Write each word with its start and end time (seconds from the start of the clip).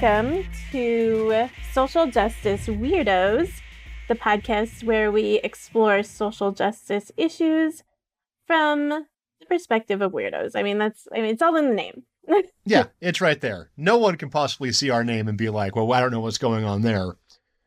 welcome 0.00 0.46
to 0.72 1.48
Social 1.72 2.06
Justice 2.06 2.66
Weirdos, 2.68 3.50
the 4.08 4.14
podcast 4.14 4.82
where 4.82 5.12
we 5.12 5.40
explore 5.44 6.02
social 6.02 6.52
justice 6.52 7.12
issues 7.18 7.82
from 8.46 8.88
the 8.88 9.46
perspective 9.46 10.00
of 10.00 10.12
weirdos. 10.12 10.52
I 10.54 10.62
mean, 10.62 10.78
that's, 10.78 11.06
I 11.14 11.20
mean, 11.20 11.32
it's 11.32 11.42
all 11.42 11.54
in 11.56 11.68
the 11.68 11.74
name. 11.74 12.04
yeah, 12.64 12.84
it's 13.02 13.20
right 13.20 13.38
there. 13.40 13.70
No 13.76 13.98
one 13.98 14.16
can 14.16 14.30
possibly 14.30 14.72
see 14.72 14.88
our 14.88 15.04
name 15.04 15.28
and 15.28 15.36
be 15.36 15.50
like, 15.50 15.76
well, 15.76 15.92
I 15.92 16.00
don't 16.00 16.12
know 16.12 16.20
what's 16.20 16.38
going 16.38 16.64
on 16.64 16.80
there. 16.80 17.16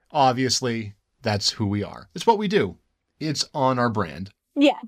Obviously, 0.09 0.95
that's 1.21 1.51
who 1.51 1.67
we 1.67 1.83
are. 1.83 2.09
It's 2.15 2.25
what 2.25 2.39
we 2.39 2.47
do. 2.47 2.77
It's 3.19 3.47
on 3.53 3.77
our 3.77 3.89
brand. 3.89 4.31
Yeah. 4.55 4.79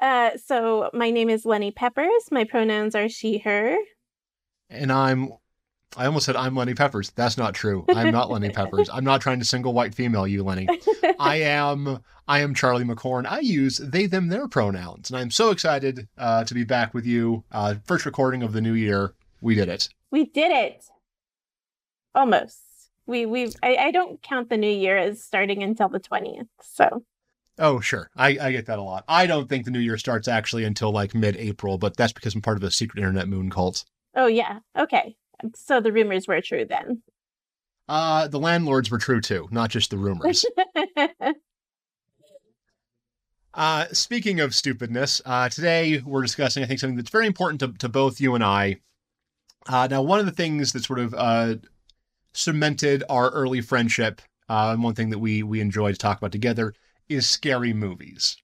Uh, 0.00 0.30
so 0.36 0.90
my 0.92 1.10
name 1.10 1.28
is 1.28 1.44
Lenny 1.44 1.72
Peppers. 1.72 2.30
My 2.30 2.44
pronouns 2.44 2.94
are 2.94 3.08
she, 3.08 3.38
her. 3.38 3.76
And 4.70 4.92
I'm, 4.92 5.32
I 5.96 6.06
almost 6.06 6.26
said 6.26 6.36
I'm 6.36 6.54
Lenny 6.54 6.74
Peppers. 6.74 7.10
That's 7.10 7.38
not 7.38 7.54
true. 7.54 7.84
I'm 7.88 8.12
not 8.12 8.30
Lenny 8.30 8.50
Peppers. 8.50 8.90
I'm 8.92 9.04
not 9.04 9.20
trying 9.20 9.38
to 9.38 9.44
single 9.44 9.72
white 9.72 9.94
female 9.94 10.26
you, 10.26 10.42
Lenny. 10.42 10.68
I 11.18 11.36
am, 11.42 12.00
I 12.28 12.40
am 12.40 12.54
Charley 12.54 12.84
McCorn. 12.84 13.26
I 13.26 13.40
use 13.40 13.78
they, 13.78 14.06
them, 14.06 14.28
their 14.28 14.48
pronouns. 14.48 15.10
And 15.10 15.18
I'm 15.18 15.30
so 15.30 15.50
excited 15.50 16.08
uh, 16.18 16.44
to 16.44 16.54
be 16.54 16.64
back 16.64 16.92
with 16.92 17.06
you. 17.06 17.44
Uh, 17.50 17.76
first 17.86 18.04
recording 18.04 18.42
of 18.42 18.52
the 18.52 18.60
new 18.60 18.74
year. 18.74 19.14
We 19.40 19.54
did 19.54 19.68
it. 19.68 19.88
We 20.10 20.26
did 20.26 20.50
it. 20.50 20.84
Almost. 22.14 22.60
We, 23.06 23.24
we, 23.24 23.52
I, 23.62 23.76
I 23.76 23.90
don't 23.90 24.20
count 24.22 24.50
the 24.50 24.56
new 24.56 24.70
year 24.70 24.96
as 24.98 25.22
starting 25.22 25.62
until 25.62 25.88
the 25.88 26.00
20th. 26.00 26.48
So 26.60 27.04
Oh, 27.58 27.80
sure. 27.80 28.10
I, 28.16 28.36
I 28.40 28.52
get 28.52 28.66
that 28.66 28.78
a 28.78 28.82
lot. 28.82 29.04
I 29.08 29.26
don't 29.26 29.48
think 29.48 29.64
the 29.64 29.70
new 29.70 29.78
year 29.78 29.96
starts 29.96 30.28
actually 30.28 30.64
until 30.64 30.92
like 30.92 31.14
mid 31.14 31.36
April, 31.36 31.78
but 31.78 31.96
that's 31.96 32.12
because 32.12 32.34
I'm 32.34 32.42
part 32.42 32.56
of 32.56 32.62
a 32.62 32.70
secret 32.70 33.00
internet 33.00 33.28
moon 33.28 33.50
cult. 33.50 33.84
Oh, 34.14 34.26
yeah. 34.26 34.60
Okay. 34.78 35.16
So 35.54 35.80
the 35.80 35.92
rumors 35.92 36.26
were 36.26 36.40
true 36.40 36.64
then. 36.64 37.02
Uh, 37.88 38.26
the 38.28 38.38
landlords 38.38 38.90
were 38.90 38.98
true 38.98 39.20
too, 39.20 39.48
not 39.50 39.70
just 39.70 39.90
the 39.90 39.98
rumors. 39.98 40.44
uh, 43.54 43.86
speaking 43.92 44.40
of 44.40 44.54
stupidness, 44.54 45.20
uh, 45.24 45.48
today 45.48 46.02
we're 46.04 46.22
discussing, 46.22 46.62
I 46.62 46.66
think, 46.66 46.80
something 46.80 46.96
that's 46.96 47.10
very 47.10 47.26
important 47.26 47.60
to, 47.60 47.72
to 47.78 47.88
both 47.88 48.20
you 48.20 48.34
and 48.34 48.42
I. 48.42 48.80
Uh, 49.68 49.88
now, 49.90 50.02
one 50.02 50.20
of 50.20 50.26
the 50.26 50.32
things 50.32 50.72
that 50.72 50.84
sort 50.84 50.98
of 50.98 51.14
uh, 51.14 51.56
cemented 52.32 53.04
our 53.08 53.30
early 53.30 53.60
friendship, 53.60 54.20
uh, 54.48 54.70
and 54.72 54.82
one 54.82 54.94
thing 54.94 55.10
that 55.10 55.18
we 55.18 55.42
we 55.42 55.60
enjoy 55.60 55.92
to 55.92 55.98
talk 55.98 56.18
about 56.18 56.32
together, 56.32 56.72
is 57.08 57.28
scary 57.28 57.72
movies. 57.72 58.36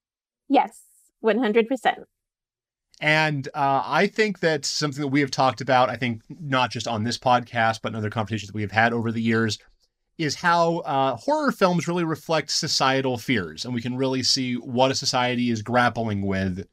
Yes, 0.48 0.80
100%. 1.24 2.04
And 3.03 3.48
uh, 3.48 3.83
I 3.84 4.06
think 4.06 4.39
that's 4.39 4.69
something 4.69 5.00
that 5.00 5.08
we 5.08 5.19
have 5.20 5.33
talked 5.33 5.61
about, 5.61 5.91
I 5.91 5.97
think, 5.97 6.22
not 6.41 6.70
just 6.70 6.86
on 6.86 7.03
this 7.03 7.19
podcast, 7.19 7.81
but 7.83 7.89
in 7.91 7.97
other 7.97 8.11
conversations 8.11 8.47
that 8.47 8.55
we 8.55 8.62
have 8.62 8.70
had 8.70 8.92
over 8.92 9.11
the 9.11 9.20
years, 9.20 9.58
is 10.19 10.36
how 10.36 10.78
uh, 10.78 11.17
horror 11.17 11.50
films 11.50 11.89
really 11.89 12.05
reflect 12.05 12.53
societal 12.53 13.19
fears. 13.19 13.64
And 13.64 13.75
we 13.75 13.83
can 13.83 13.97
really 13.97 14.23
see 14.23 14.55
what 14.55 14.92
a 14.92 14.95
society 14.95 15.50
is 15.50 15.62
grappling 15.62 16.23
with 16.23 16.64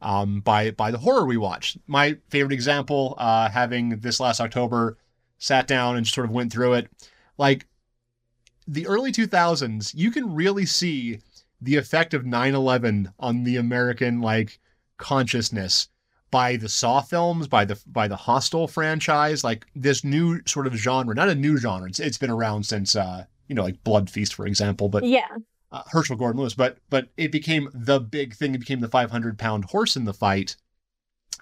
um, 0.00 0.40
by, 0.40 0.70
by 0.70 0.90
the 0.90 0.96
horror 0.96 1.26
we 1.26 1.36
watch. 1.36 1.76
My 1.86 2.16
favorite 2.30 2.54
example, 2.54 3.14
uh, 3.18 3.50
having 3.50 4.00
this 4.00 4.20
last 4.20 4.40
October 4.40 4.96
sat 5.36 5.66
down 5.66 5.96
and 5.96 6.06
just 6.06 6.14
sort 6.14 6.24
of 6.24 6.32
went 6.32 6.50
through 6.50 6.72
it, 6.74 6.90
like 7.36 7.66
the 8.66 8.86
early 8.86 9.12
2000s, 9.12 9.92
you 9.94 10.10
can 10.10 10.34
really 10.34 10.64
see 10.64 11.20
the 11.60 11.76
effect 11.76 12.14
of 12.14 12.24
9/11 12.24 13.12
on 13.18 13.44
the 13.44 13.56
American 13.56 14.22
like 14.22 14.60
consciousness 14.98 15.88
by 16.30 16.56
the 16.56 16.68
Saw 16.68 17.00
films, 17.00 17.48
by 17.48 17.64
the 17.64 17.80
by 17.86 18.08
the 18.08 18.16
Hostel 18.16 18.68
franchise, 18.68 19.42
like 19.42 19.66
this 19.74 20.04
new 20.04 20.40
sort 20.46 20.66
of 20.66 20.74
genre, 20.74 21.14
not 21.14 21.28
a 21.28 21.34
new 21.34 21.56
genre. 21.56 21.88
It's, 21.88 21.98
it's 21.98 22.18
been 22.18 22.30
around 22.30 22.64
since 22.64 22.94
uh, 22.94 23.24
you 23.48 23.54
know, 23.54 23.62
like 23.62 23.82
Blood 23.82 24.08
Feast, 24.10 24.34
for 24.34 24.46
example, 24.46 24.88
but 24.88 25.04
yeah. 25.04 25.28
Uh, 25.70 25.82
Herschell 25.90 26.16
Gordon 26.16 26.40
Lewis, 26.40 26.54
but 26.54 26.78
but 26.88 27.08
it 27.16 27.30
became 27.30 27.68
the 27.74 28.00
big 28.00 28.34
thing. 28.34 28.54
It 28.54 28.58
became 28.58 28.80
the 28.80 28.88
500 28.88 29.38
pound 29.38 29.66
horse 29.66 29.96
in 29.96 30.04
the 30.04 30.14
fight. 30.14 30.56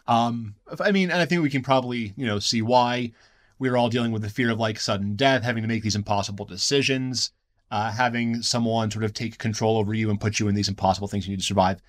Um, 0.08 0.54
I 0.80 0.90
mean, 0.90 1.10
and 1.10 1.20
I 1.20 1.26
think 1.26 1.42
we 1.42 1.50
can 1.50 1.62
probably 1.62 2.12
you 2.16 2.26
know 2.26 2.38
see 2.38 2.62
why 2.62 3.12
we 3.58 3.70
were 3.70 3.76
all 3.76 3.88
dealing 3.88 4.12
with 4.12 4.22
the 4.22 4.28
fear 4.28 4.50
of 4.50 4.58
like 4.58 4.80
sudden 4.80 5.14
death, 5.14 5.42
having 5.42 5.62
to 5.62 5.68
make 5.68 5.82
these 5.82 5.94
impossible 5.94 6.44
decisions, 6.44 7.30
uh, 7.70 7.92
having 7.92 8.42
someone 8.42 8.90
sort 8.90 9.04
of 9.04 9.12
take 9.12 9.38
control 9.38 9.78
over 9.78 9.94
you 9.94 10.10
and 10.10 10.20
put 10.20 10.40
you 10.40 10.48
in 10.48 10.54
these 10.54 10.68
impossible 10.68 11.08
things 11.08 11.26
you 11.26 11.32
need 11.32 11.40
to 11.40 11.46
survive. 11.46 11.80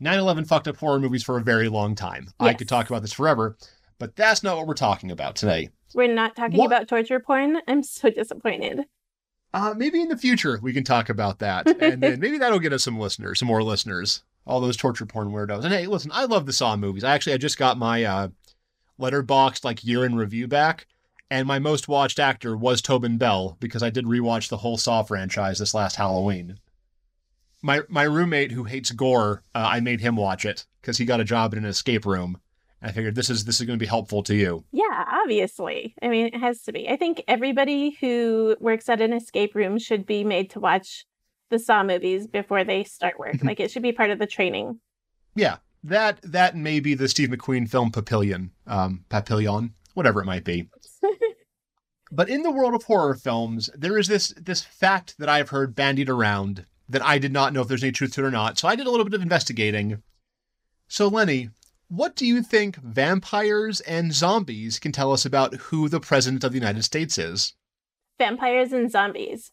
9 0.00 0.18
11 0.18 0.44
fucked 0.44 0.68
up 0.68 0.76
horror 0.76 0.98
movies 0.98 1.22
for 1.22 1.38
a 1.38 1.42
very 1.42 1.68
long 1.68 1.94
time. 1.94 2.24
Yes. 2.40 2.48
I 2.48 2.54
could 2.54 2.68
talk 2.68 2.88
about 2.88 3.02
this 3.02 3.12
forever, 3.12 3.56
but 3.98 4.16
that's 4.16 4.42
not 4.42 4.56
what 4.56 4.66
we're 4.66 4.74
talking 4.74 5.10
about 5.10 5.36
today. 5.36 5.70
We're 5.94 6.12
not 6.12 6.34
talking 6.36 6.58
what? 6.58 6.66
about 6.66 6.88
torture 6.88 7.20
porn. 7.20 7.58
I'm 7.68 7.82
so 7.82 8.10
disappointed. 8.10 8.84
Uh, 9.52 9.72
maybe 9.76 10.00
in 10.00 10.08
the 10.08 10.16
future 10.16 10.58
we 10.62 10.72
can 10.72 10.84
talk 10.84 11.08
about 11.08 11.38
that. 11.38 11.68
and 11.80 12.02
then 12.02 12.18
maybe 12.20 12.38
that'll 12.38 12.58
get 12.58 12.72
us 12.72 12.82
some 12.82 12.98
listeners, 12.98 13.38
some 13.38 13.48
more 13.48 13.62
listeners. 13.62 14.24
All 14.46 14.60
those 14.60 14.76
torture 14.76 15.06
porn 15.06 15.28
weirdos. 15.28 15.64
And 15.64 15.72
hey, 15.72 15.86
listen, 15.86 16.10
I 16.12 16.24
love 16.24 16.44
the 16.44 16.52
Saw 16.52 16.76
movies. 16.76 17.04
I 17.04 17.14
actually 17.14 17.34
I 17.34 17.38
just 17.38 17.58
got 17.58 17.78
my 17.78 18.04
uh 18.04 18.28
Letterboxd 19.00 19.64
like 19.64 19.84
year 19.84 20.04
in 20.04 20.14
review 20.16 20.46
back 20.46 20.86
and 21.30 21.48
my 21.48 21.58
most 21.58 21.88
watched 21.88 22.18
actor 22.18 22.56
was 22.56 22.82
Tobin 22.82 23.18
Bell 23.18 23.56
because 23.58 23.82
I 23.82 23.90
did 23.90 24.04
rewatch 24.04 24.48
the 24.48 24.58
whole 24.58 24.76
Saw 24.76 25.02
franchise 25.02 25.58
this 25.58 25.74
last 25.74 25.96
Halloween. 25.96 26.58
My 27.64 27.80
my 27.88 28.02
roommate 28.02 28.52
who 28.52 28.64
hates 28.64 28.90
gore, 28.90 29.42
uh, 29.54 29.66
I 29.72 29.80
made 29.80 30.02
him 30.02 30.16
watch 30.16 30.44
it 30.44 30.66
because 30.82 30.98
he 30.98 31.06
got 31.06 31.20
a 31.20 31.24
job 31.24 31.54
in 31.54 31.60
an 31.60 31.64
escape 31.64 32.04
room. 32.04 32.38
I 32.82 32.92
figured 32.92 33.14
this 33.14 33.30
is 33.30 33.46
this 33.46 33.58
is 33.58 33.66
going 33.66 33.78
to 33.78 33.82
be 33.82 33.88
helpful 33.88 34.22
to 34.24 34.34
you. 34.34 34.64
Yeah, 34.70 35.04
obviously. 35.10 35.94
I 36.02 36.08
mean, 36.08 36.26
it 36.26 36.38
has 36.38 36.60
to 36.64 36.72
be. 36.72 36.90
I 36.90 36.96
think 36.96 37.22
everybody 37.26 37.96
who 38.02 38.54
works 38.60 38.90
at 38.90 39.00
an 39.00 39.14
escape 39.14 39.54
room 39.54 39.78
should 39.78 40.04
be 40.04 40.24
made 40.24 40.50
to 40.50 40.60
watch 40.60 41.06
the 41.48 41.58
Saw 41.58 41.82
movies 41.82 42.26
before 42.26 42.64
they 42.64 42.84
start 42.84 43.18
work. 43.18 43.36
like 43.42 43.60
it 43.60 43.70
should 43.70 43.82
be 43.82 43.92
part 43.92 44.10
of 44.10 44.18
the 44.18 44.26
training. 44.26 44.78
Yeah, 45.34 45.56
that 45.84 46.20
that 46.22 46.58
may 46.58 46.80
be 46.80 46.92
the 46.92 47.08
Steve 47.08 47.30
McQueen 47.30 47.66
film 47.66 47.90
Papillon, 47.90 48.50
um, 48.66 49.06
Papillon, 49.08 49.72
whatever 49.94 50.20
it 50.20 50.26
might 50.26 50.44
be. 50.44 50.68
but 52.12 52.28
in 52.28 52.42
the 52.42 52.50
world 52.50 52.74
of 52.74 52.82
horror 52.82 53.14
films, 53.14 53.70
there 53.74 53.96
is 53.96 54.06
this 54.06 54.34
this 54.36 54.60
fact 54.60 55.14
that 55.18 55.30
I've 55.30 55.48
heard 55.48 55.74
bandied 55.74 56.10
around 56.10 56.66
that 56.88 57.04
I 57.04 57.18
did 57.18 57.32
not 57.32 57.52
know 57.52 57.62
if 57.62 57.68
there's 57.68 57.82
any 57.82 57.92
truth 57.92 58.12
to 58.14 58.24
it 58.24 58.26
or 58.26 58.30
not. 58.30 58.58
So 58.58 58.68
I 58.68 58.76
did 58.76 58.86
a 58.86 58.90
little 58.90 59.04
bit 59.04 59.14
of 59.14 59.22
investigating. 59.22 60.02
So 60.88 61.08
Lenny, 61.08 61.50
what 61.88 62.16
do 62.16 62.26
you 62.26 62.42
think 62.42 62.76
vampires 62.76 63.80
and 63.80 64.12
zombies 64.12 64.78
can 64.78 64.92
tell 64.92 65.12
us 65.12 65.24
about 65.24 65.54
who 65.54 65.88
the 65.88 66.00
president 66.00 66.44
of 66.44 66.52
the 66.52 66.58
United 66.58 66.84
States 66.84 67.18
is? 67.18 67.54
Vampires 68.18 68.72
and 68.72 68.90
zombies. 68.90 69.50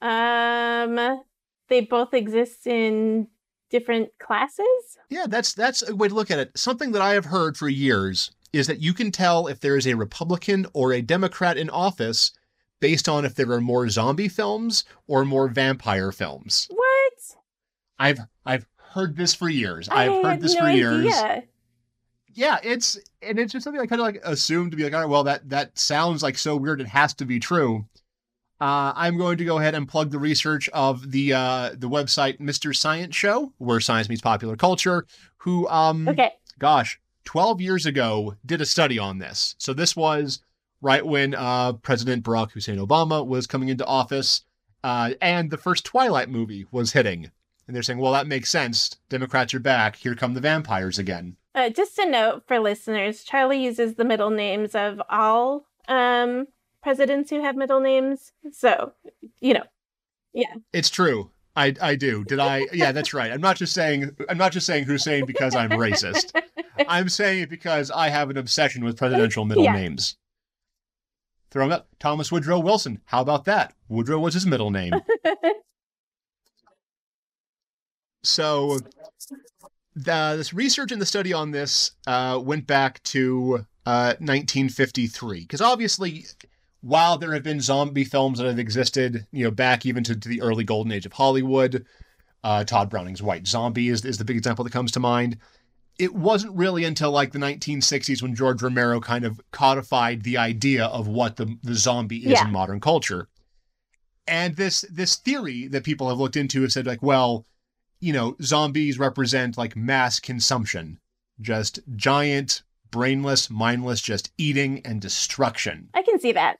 Um 0.00 1.22
they 1.68 1.80
both 1.80 2.14
exist 2.14 2.66
in 2.66 3.28
different 3.70 4.10
classes? 4.18 4.98
Yeah, 5.08 5.26
that's 5.28 5.54
that's 5.54 5.88
a 5.88 5.94
way 5.94 6.08
to 6.08 6.14
look 6.14 6.30
at 6.30 6.38
it. 6.38 6.50
Something 6.56 6.92
that 6.92 7.02
I 7.02 7.14
have 7.14 7.26
heard 7.26 7.56
for 7.56 7.68
years 7.68 8.30
is 8.52 8.66
that 8.66 8.80
you 8.80 8.92
can 8.92 9.12
tell 9.12 9.46
if 9.46 9.60
there 9.60 9.76
is 9.76 9.86
a 9.86 9.94
Republican 9.94 10.66
or 10.74 10.92
a 10.92 11.00
Democrat 11.00 11.56
in 11.56 11.70
office 11.70 12.32
based 12.80 13.08
on 13.08 13.24
if 13.24 13.34
there 13.34 13.50
are 13.52 13.60
more 13.60 13.88
zombie 13.88 14.28
films 14.28 14.84
or 15.06 15.24
more 15.24 15.48
vampire 15.48 16.12
films. 16.12 16.66
What? 16.70 17.12
I've 17.98 18.20
I've 18.44 18.66
heard 18.76 19.16
this 19.16 19.34
for 19.34 19.48
years. 19.48 19.88
I 19.88 20.08
I've 20.08 20.24
heard 20.24 20.40
this 20.40 20.54
no 20.54 20.62
for 20.62 20.70
years. 20.70 21.06
Idea. 21.06 21.44
Yeah, 22.32 22.58
it's 22.62 22.98
and 23.22 23.38
it's 23.38 23.52
just 23.52 23.64
something 23.64 23.80
I 23.80 23.86
kind 23.86 24.00
of 24.00 24.06
like 24.06 24.20
assumed 24.24 24.70
to 24.70 24.76
be 24.76 24.84
like, 24.84 24.94
all 24.94 25.00
right, 25.00 25.08
well 25.08 25.24
that 25.24 25.48
that 25.50 25.78
sounds 25.78 26.22
like 26.22 26.38
so 26.38 26.56
weird. 26.56 26.80
It 26.80 26.88
has 26.88 27.14
to 27.14 27.24
be 27.24 27.38
true. 27.38 27.86
Uh, 28.60 28.92
I'm 28.94 29.16
going 29.16 29.38
to 29.38 29.44
go 29.46 29.58
ahead 29.58 29.74
and 29.74 29.88
plug 29.88 30.10
the 30.10 30.18
research 30.18 30.68
of 30.70 31.10
the 31.10 31.32
uh, 31.32 31.70
the 31.76 31.88
website 31.88 32.38
Mr. 32.40 32.76
Science 32.76 33.16
Show, 33.16 33.52
where 33.56 33.80
science 33.80 34.08
meets 34.08 34.20
popular 34.20 34.54
culture. 34.54 35.06
Who, 35.38 35.66
um, 35.68 36.06
okay, 36.06 36.32
gosh, 36.58 37.00
12 37.24 37.62
years 37.62 37.86
ago 37.86 38.34
did 38.44 38.60
a 38.60 38.66
study 38.66 38.98
on 38.98 39.18
this. 39.18 39.54
So 39.56 39.72
this 39.72 39.96
was 39.96 40.40
right 40.80 41.04
when 41.04 41.34
uh, 41.34 41.74
President 41.74 42.24
Barack 42.24 42.52
Hussein 42.52 42.78
Obama 42.78 43.26
was 43.26 43.46
coming 43.46 43.68
into 43.68 43.84
office, 43.86 44.42
uh, 44.82 45.12
and 45.20 45.50
the 45.50 45.58
first 45.58 45.84
Twilight 45.84 46.28
movie 46.28 46.66
was 46.70 46.92
hitting. 46.92 47.30
And 47.66 47.76
they're 47.76 47.82
saying, 47.82 47.98
well, 48.00 48.12
that 48.12 48.26
makes 48.26 48.50
sense. 48.50 48.96
Democrats 49.08 49.54
are 49.54 49.60
back. 49.60 49.96
Here 49.96 50.14
come 50.14 50.34
the 50.34 50.40
vampires 50.40 50.98
again. 50.98 51.36
Uh, 51.54 51.68
just 51.68 51.98
a 51.98 52.08
note 52.08 52.44
for 52.46 52.58
listeners 52.58 53.24
Charley 53.24 53.62
uses 53.62 53.94
the 53.94 54.04
middle 54.04 54.30
names 54.30 54.74
of 54.74 55.00
all 55.08 55.66
um, 55.88 56.46
presidents 56.82 57.30
who 57.30 57.42
have 57.42 57.56
middle 57.56 57.80
names. 57.80 58.32
So, 58.52 58.92
you 59.40 59.54
know, 59.54 59.64
yeah. 60.32 60.54
It's 60.72 60.90
true. 60.90 61.30
I, 61.56 61.74
I 61.82 61.96
do. 61.96 62.24
Did 62.24 62.38
I? 62.38 62.66
Yeah, 62.72 62.92
that's 62.92 63.12
right. 63.12 63.32
I'm 63.32 63.40
not 63.40 63.56
just 63.56 63.74
saying 63.74 64.16
I'm 64.28 64.38
not 64.38 64.52
just 64.52 64.66
saying 64.66 64.84
Hussein 64.84 65.26
because 65.26 65.54
I'm 65.54 65.70
racist. 65.70 66.32
I'm 66.88 67.08
saying 67.08 67.42
it 67.42 67.50
because 67.50 67.90
I 67.90 68.08
have 68.08 68.30
an 68.30 68.36
obsession 68.36 68.84
with 68.84 68.96
presidential 68.96 69.44
middle 69.44 69.64
yeah. 69.64 69.72
names. 69.72 70.16
Throw 71.50 71.70
up 71.70 71.88
Thomas 71.98 72.30
Woodrow 72.30 72.60
Wilson. 72.60 73.00
How 73.06 73.20
about 73.20 73.44
that? 73.46 73.74
Woodrow 73.88 74.18
was 74.18 74.34
his 74.34 74.46
middle 74.46 74.70
name. 74.70 74.94
so 78.22 78.78
the, 79.96 80.34
this 80.36 80.52
research 80.52 80.92
and 80.92 81.00
the 81.00 81.06
study 81.06 81.32
on 81.32 81.50
this 81.50 81.92
uh, 82.06 82.40
went 82.42 82.66
back 82.66 83.02
to 83.04 83.66
uh, 83.84 84.14
1953. 84.18 85.40
Because 85.40 85.60
obviously, 85.60 86.26
while 86.82 87.18
there 87.18 87.34
have 87.34 87.42
been 87.42 87.60
zombie 87.60 88.04
films 88.04 88.38
that 88.38 88.46
have 88.46 88.58
existed, 88.58 89.26
you 89.32 89.44
know, 89.44 89.50
back 89.50 89.84
even 89.84 90.04
to, 90.04 90.16
to 90.16 90.28
the 90.28 90.42
early 90.42 90.64
golden 90.64 90.92
age 90.92 91.06
of 91.06 91.12
Hollywood, 91.12 91.84
uh, 92.44 92.64
Tod 92.64 92.88
Browning's 92.88 93.22
White 93.22 93.46
Zombie 93.46 93.88
is, 93.88 94.04
is 94.04 94.18
the 94.18 94.24
big 94.24 94.36
example 94.36 94.64
that 94.64 94.72
comes 94.72 94.92
to 94.92 95.00
mind. 95.00 95.36
It 96.00 96.14
wasn't 96.14 96.56
really 96.56 96.84
until 96.84 97.10
like 97.10 97.32
the 97.32 97.38
1960s 97.38 98.22
when 98.22 98.34
George 98.34 98.62
Romero 98.62 99.00
kind 99.00 99.24
of 99.24 99.40
codified 99.50 100.22
the 100.22 100.38
idea 100.38 100.86
of 100.86 101.06
what 101.06 101.36
the, 101.36 101.58
the 101.62 101.74
zombie 101.74 102.24
is 102.24 102.32
Yeah. 102.32 102.46
in 102.46 102.52
modern 102.52 102.80
culture. 102.80 103.28
And 104.26 104.56
this 104.56 104.84
this 104.90 105.16
theory 105.16 105.66
that 105.68 105.84
people 105.84 106.08
have 106.08 106.18
looked 106.18 106.36
into 106.36 106.62
have 106.62 106.72
said 106.72 106.86
like, 106.86 107.02
well, 107.02 107.46
you 108.00 108.12
know, 108.12 108.36
zombies 108.42 108.98
represent 108.98 109.58
like 109.58 109.76
mass 109.76 110.20
consumption, 110.20 111.00
just 111.40 111.80
giant, 111.96 112.62
brainless, 112.90 113.50
mindless, 113.50 114.00
just 114.00 114.32
eating 114.38 114.80
and 114.86 115.00
destruction. 115.00 115.90
I 115.94 116.02
can 116.02 116.18
see 116.18 116.32
that. 116.32 116.58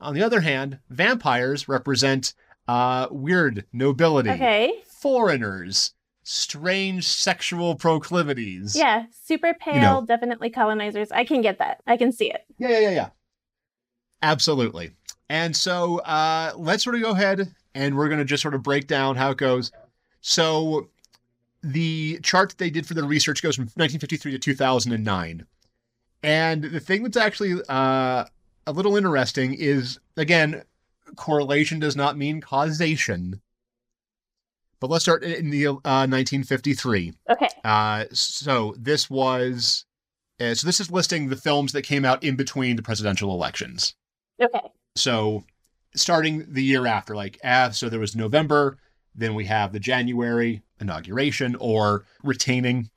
On 0.00 0.14
the 0.14 0.22
other 0.22 0.40
hand, 0.40 0.78
vampires 0.88 1.68
represent 1.68 2.32
uh, 2.66 3.08
weird 3.10 3.66
nobility, 3.72 4.30
Okay. 4.30 4.72
foreigners, 5.02 5.92
strange 6.24 7.06
sexual 7.06 7.76
proclivities. 7.76 8.74
Yeah, 8.74 9.04
super 9.12 9.54
pale, 9.54 10.00
know. 10.00 10.06
definitely 10.06 10.50
colonizers. 10.50 11.12
I 11.12 11.24
can 11.24 11.42
get 11.42 11.58
that. 11.58 11.82
I 11.86 11.96
can 11.96 12.10
see 12.10 12.30
it. 12.30 12.44
yeah, 12.58 12.70
yeah, 12.70 12.80
yeah, 12.80 12.90
yeah. 12.90 13.08
Absolutely. 14.22 14.90
And 15.28 15.54
so 15.54 15.98
uh, 15.98 16.52
let's 16.56 16.82
sort 16.82 16.96
of 16.96 17.02
go 17.02 17.10
ahead 17.10 17.54
and 17.74 17.96
we're 17.96 18.08
going 18.08 18.18
to 18.18 18.24
just 18.24 18.42
sort 18.42 18.54
of 18.54 18.62
break 18.62 18.86
down 18.86 19.16
how 19.16 19.30
it 19.30 19.36
goes. 19.36 19.70
So 20.20 20.88
the 21.62 22.18
chart 22.22 22.50
that 22.50 22.58
they 22.58 22.70
did 22.70 22.86
for 22.86 22.94
the 22.94 23.04
research 23.04 23.42
goes 23.42 23.56
from 23.56 23.64
1953 23.64 24.32
to 24.32 24.38
2009. 24.38 25.46
And 26.22 26.64
the 26.64 26.80
thing 26.80 27.02
that's 27.02 27.16
actually 27.16 27.60
uh, 27.68 28.24
a 28.66 28.72
little 28.72 28.96
interesting 28.96 29.54
is, 29.54 29.98
again, 30.16 30.62
correlation 31.16 31.78
does 31.78 31.96
not 31.96 32.16
mean 32.16 32.40
causation. 32.40 33.40
But 34.84 34.90
let's 34.90 35.04
start 35.06 35.24
in 35.24 35.48
the 35.48 35.68
uh, 35.68 36.04
1953. 36.04 37.14
Okay. 37.30 37.48
Uh, 37.64 38.04
so 38.12 38.74
this 38.78 39.08
was, 39.08 39.86
uh, 40.38 40.52
so 40.52 40.66
this 40.66 40.78
is 40.78 40.90
listing 40.90 41.30
the 41.30 41.36
films 41.36 41.72
that 41.72 41.84
came 41.84 42.04
out 42.04 42.22
in 42.22 42.36
between 42.36 42.76
the 42.76 42.82
presidential 42.82 43.32
elections. 43.32 43.94
Okay. 44.38 44.60
So 44.94 45.44
starting 45.96 46.44
the 46.52 46.62
year 46.62 46.86
after, 46.86 47.16
like, 47.16 47.38
uh, 47.42 47.70
so 47.70 47.88
there 47.88 47.98
was 47.98 48.14
November, 48.14 48.76
then 49.14 49.34
we 49.34 49.46
have 49.46 49.72
the 49.72 49.80
January 49.80 50.60
inauguration 50.78 51.56
or 51.58 52.04
retaining. 52.22 52.90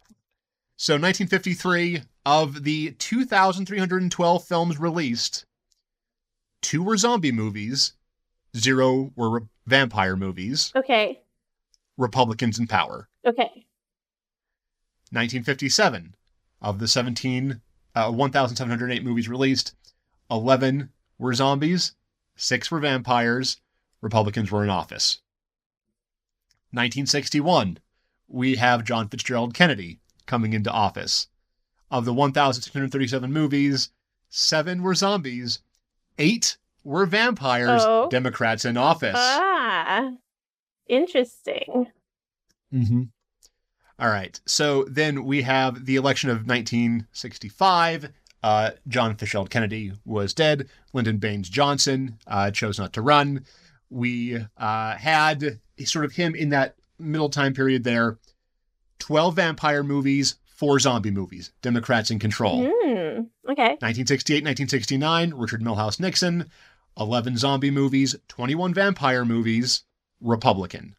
So 0.76 0.96
1953, 0.96 2.02
of 2.26 2.66
the 2.66 2.92
2,312 3.00 4.44
films 4.44 4.78
released, 4.78 5.46
two 6.62 6.84
were 6.84 6.98
zombie 6.98 7.32
movies, 7.32 7.94
zero 8.58 9.14
were 9.16 9.30
re- 9.30 9.48
vampire 9.66 10.18
movies, 10.18 10.74
Okay. 10.76 11.22
Republicans 11.98 12.60
in 12.60 12.68
power. 12.68 13.10
Okay. 13.26 13.66
1957, 15.12 16.16
of 16.62 16.80
the 16.80 16.88
17, 16.88 17.62
uh, 17.96 18.12
1,708 18.12 19.04
movies 19.04 19.30
released, 19.30 19.74
11 20.30 20.90
were 21.18 21.34
zombies, 21.34 21.96
six 22.36 22.70
were 22.70 22.80
vampires, 22.80 23.58
Republicans 24.02 24.52
were 24.52 24.64
in 24.64 24.70
office. 24.70 25.20
1961, 26.72 27.80
we 28.28 28.58
have 28.58 28.84
John 28.84 29.08
Fitzgerald 29.08 29.54
Kennedy 29.54 30.00
coming 30.26 30.54
into 30.54 30.70
office. 30.72 31.28
Of 31.90 32.04
the 32.04 32.14
1,637 32.14 33.32
movies, 33.32 33.92
seven 34.30 34.82
were 34.84 34.94
zombies, 34.96 35.60
eight 36.18 36.58
were 36.84 37.06
vampires, 37.06 37.82
Oh. 37.86 38.10
Democrats 38.10 38.66
in 38.66 38.76
office. 38.76 39.16
Ah. 39.16 40.12
Interesting. 40.90 41.88
Mm-hmm. 42.74 43.04
All 44.00 44.10
right. 44.10 44.40
So 44.46 44.84
then 44.84 45.24
we 45.26 45.42
have 45.42 45.86
the 45.86 45.96
election 45.96 46.30
of 46.30 46.48
1965. 46.48 48.12
Uh, 48.44 48.72
John 48.88 49.16
Fitzgerald 49.16 49.50
Kennedy 49.50 49.94
was 50.06 50.34
dead. 50.34 50.70
Lyndon 50.94 51.18
Baines 51.18 51.50
Johnson 51.50 52.18
uh, 52.28 52.52
chose 52.52 52.78
not 52.78 52.94
to 52.94 53.02
run. 53.02 53.46
We 53.90 54.38
uh, 54.58 54.96
had 54.96 55.60
sort 55.84 56.06
of 56.06 56.14
him 56.14 56.36
in 56.36 56.50
that 56.50 56.76
middle 57.00 57.30
time 57.30 57.54
period 57.54 57.84
there 57.84 58.20
12 59.00 59.36
vampire 59.36 59.84
movies, 59.84 60.36
four 60.46 60.80
zombie 60.80 61.12
movies, 61.12 61.52
Democrats 61.62 62.12
in 62.12 62.20
control. 62.20 62.64
Hmm. 62.64 63.22
Okay. 63.50 63.78
1968, 63.80 64.44
1969, 64.44 65.34
Richard 65.34 65.62
Milhous 65.62 66.00
Nixon, 66.00 66.50
11 67.00 67.38
zombie 67.38 67.72
movies, 67.72 68.16
21 68.28 68.74
vampire 68.74 69.24
movies, 69.24 69.84
Republican. 70.22 70.96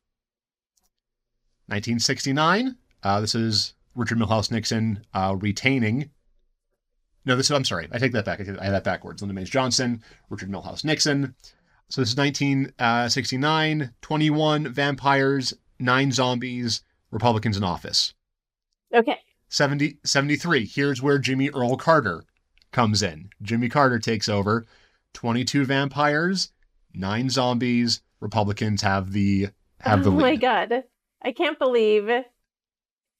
1969, 1.67 2.77
uh, 3.03 3.21
this 3.21 3.35
is 3.35 3.75
Richard 3.95 4.19
Milhous 4.19 4.51
Nixon 4.51 5.05
uh, 5.13 5.37
retaining. 5.39 6.11
No, 7.25 7.37
this 7.37 7.47
is, 7.47 7.53
I'm 7.53 7.65
sorry, 7.65 7.89
I 7.93 7.99
take 7.99 8.13
that 8.13 8.25
back. 8.25 8.41
I, 8.41 8.45
had 8.45 8.73
that 8.73 8.85
backwards. 8.85 9.21
Lyndon 9.21 9.37
Baines 9.37 9.51
Johnson, 9.51 10.03
Richard 10.31 10.51
Milhous 10.51 10.85
Nixon. 10.85 11.35
So 11.91 12.01
this 12.01 12.11
is 12.11 12.17
1969, 12.17 13.95
21 14.01 14.73
vampires, 14.73 15.55
nine 15.79 16.13
zombies, 16.13 16.83
Republicans 17.11 17.57
in 17.57 17.65
office. 17.65 18.15
Okay. 18.95 19.19
70, 19.49 19.99
73. 20.05 20.67
Here's 20.67 21.03
where 21.03 21.19
Jimmy 21.19 21.51
Earl 21.51 21.77
Carter 21.77 22.25
comes 22.73 23.03
in. 23.03 23.31
Jimmy 23.43 23.69
Carter 23.69 23.99
takes 23.99 24.29
over. 24.29 24.67
22 25.15 25.65
vampires, 25.65 26.53
nine 26.95 27.31
zombies. 27.31 28.03
Republicans 28.21 28.83
have 28.83 29.13
the 29.13 29.49
have 29.81 30.05
the 30.05 30.11
oh 30.11 30.15
my 30.15 30.37
god. 30.37 30.85
I 31.23 31.33
can't 31.33 31.59
believe 31.59 32.09
it, 32.09 32.27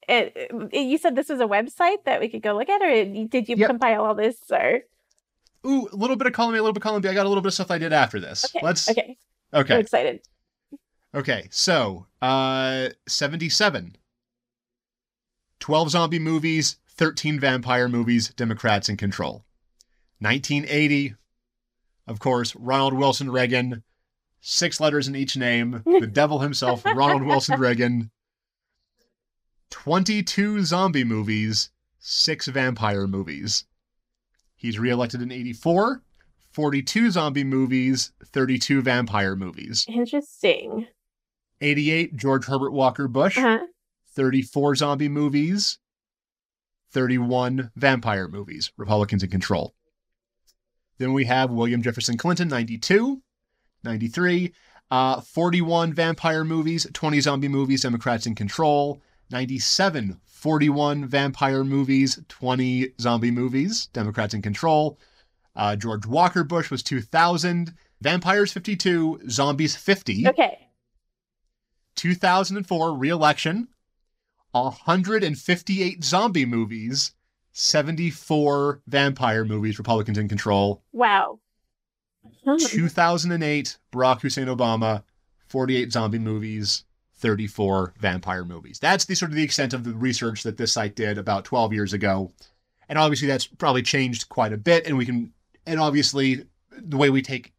it- 0.09 0.73
You 0.73 0.99
said 0.99 1.15
this 1.17 1.29
was 1.29 1.41
a 1.41 1.47
website 1.47 2.05
that 2.05 2.21
we 2.21 2.29
could 2.29 2.43
go 2.43 2.55
look 2.57 2.69
at, 2.69 2.83
or 2.83 3.05
did 3.27 3.49
you 3.49 3.57
Yep. 3.57 3.69
compile 3.71 4.05
all 4.05 4.15
this? 4.15 4.39
Or 4.51 4.81
Ooh, 5.67 5.89
a 5.93 5.97
little 5.97 6.17
bit 6.17 6.27
of 6.29 6.33
column 6.33 6.55
A, 6.55 6.59
a 6.59 6.63
little 6.63 6.73
bit 6.73 6.79
of 6.79 6.83
column 6.85 7.03
B. 7.03 7.09
I 7.09 7.15
got 7.15 7.27
a 7.27 7.29
little 7.29 7.43
bit 7.43 7.49
of 7.49 7.55
stuff 7.55 7.71
I 7.71 7.79
did 7.79 7.93
after 7.93 8.21
this. 8.21 8.45
okay, 8.45 8.65
Let's 8.65 8.89
okay, 8.89 9.17
I'm 9.53 9.61
okay. 9.63 9.81
excited. 9.81 10.21
Okay. 11.15 11.49
So, 11.51 12.07
uh 12.23 12.89
77. 13.07 13.97
12 15.61 15.91
zombie 15.91 16.19
movies, 16.21 16.77
13 16.91 17.41
vampire 17.41 17.89
movies, 17.89 18.31
Democrats 18.31 18.89
in 18.89 18.97
control. 18.97 19.45
1980, 20.21 21.15
of 22.07 22.19
course, 22.21 22.55
Ronald 22.57 22.95
Wilson 22.95 23.31
Reagan, 23.31 23.83
six 24.41 24.81
letters 24.81 25.09
in 25.09 25.17
each 25.17 25.37
name, 25.37 25.83
the 25.87 26.07
devil 26.07 26.41
himself, 26.41 26.85
Ronald 26.85 27.23
Wilson 27.23 27.59
Reagan. 27.61 28.11
22 29.71 30.65
zombie 30.65 31.05
movies, 31.05 31.71
six 31.99 32.47
vampire 32.47 33.07
movies. 33.07 33.65
He's 34.57 34.79
reelected 34.79 35.23
in 35.23 35.31
84, 35.31 36.03
42 36.51 37.11
zombie 37.11 37.45
movies, 37.45 38.13
32 38.25 38.83
vampire 38.83 39.37
movies. 39.37 39.85
Interesting. 39.89 40.87
88, 41.61 42.17
George 42.17 42.47
Herbert 42.47 42.73
Walker 42.73 43.09
Bush. 43.09 43.37
Uh-huh. 43.37 43.59
34 44.19 44.75
zombie 44.75 45.09
movies, 45.09 45.79
31 46.91 47.71
vampire 47.77 48.27
movies, 48.27 48.73
Republicans 48.77 49.23
in 49.23 49.31
control. 49.31 49.75
Then 50.99 51.13
we 51.13 51.27
have 51.27 51.53
William 51.53 51.83
Jefferson 51.83 52.17
Clinton, 52.17 52.49
92, 52.49 53.23
93, 53.85 54.53
uh, 54.91 55.21
41 55.21 55.93
vampire 55.93 56.45
movies, 56.45 56.87
20 56.93 57.21
zombie 57.21 57.49
movies, 57.49 57.83
Democrats 57.83 58.27
in 58.27 58.35
control. 58.35 59.01
97, 59.31 60.19
41 60.25 61.07
vampire 61.07 61.65
movies, 61.65 62.19
20 62.29 62.93
zombie 63.01 63.31
movies, 63.31 63.87
Democrats 63.89 64.35
in 64.35 64.41
control. 64.41 64.99
Uh, 65.55 65.77
George 65.77 66.07
Walker 66.07 66.45
Bush 66.45 66.71
was 66.71 66.83
2000, 66.83 67.75
vampires 68.01 68.53
52, 68.53 69.21
zombies 69.29 69.77
50. 69.77 70.29
Okay. 70.29 70.69
2004 71.97 72.95
re-election 72.95 73.67
158 74.53 76.05
zombie 76.05 76.47
movies 76.47 77.13
74 77.53 78.83
vampire 78.87 79.45
movies 79.45 79.79
republicans 79.79 80.17
in 80.17 80.29
control 80.29 80.85
Wow. 80.93 81.41
Hmm. 82.45 82.57
2008 82.59 83.77
barack 83.93 84.21
hussein 84.23 84.47
obama 84.49 85.03
48 85.49 85.93
zombie 85.93 86.19
movies 86.19 86.85
34 87.17 87.95
vampire 87.99 88.45
movies 88.45 88.79
that's 88.79 89.05
the 89.05 89.15
sort 89.15 89.31
of 89.31 89.37
the 89.37 89.43
extent 89.43 89.73
of 89.73 89.85
the 89.85 89.93
research 89.95 90.43
that 90.45 90.57
this 90.57 90.73
site 90.73 90.95
did 90.97 91.19
about 91.19 91.45
12 91.45 91.73
years 91.73 91.93
ago 91.93 92.31
and 92.89 92.99
obviously 92.99 93.29
that's 93.29 93.47
probably 93.47 93.83
changed 93.83 94.29
quite 94.29 94.53
a 94.53 94.57
bit 94.57 94.87
and 94.87 94.97
we 94.97 95.05
can 95.07 95.33
and 95.67 95.79
obviously 95.81 96.45
the 96.71 96.97
way 96.97 97.11
we 97.11 97.23
take 97.23 97.53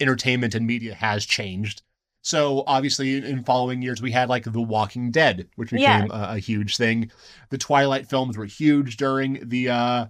entertainment 0.00 0.54
and 0.54 0.66
media 0.66 0.94
has 0.94 1.24
changed 1.26 1.82
so 2.22 2.62
obviously 2.66 3.16
in- 3.16 3.24
in 3.24 3.44
following 3.44 3.82
years 3.82 4.00
we 4.02 4.10
had 4.12 4.28
like 4.28 4.44
the 4.44 4.60
walking 4.60 5.10
dead 5.10 5.48
which 5.56 5.72
Yeah. 5.72 6.02
became 6.02 6.10
a, 6.18 6.34
a 6.34 6.38
huge 6.38 6.76
thing 6.76 7.10
the 7.50 7.58
twilight 7.58 8.06
films 8.08 8.36
were 8.36 8.46
huge 8.46 8.96
during 8.96 9.48
the 9.48 9.68
uh 9.70 10.06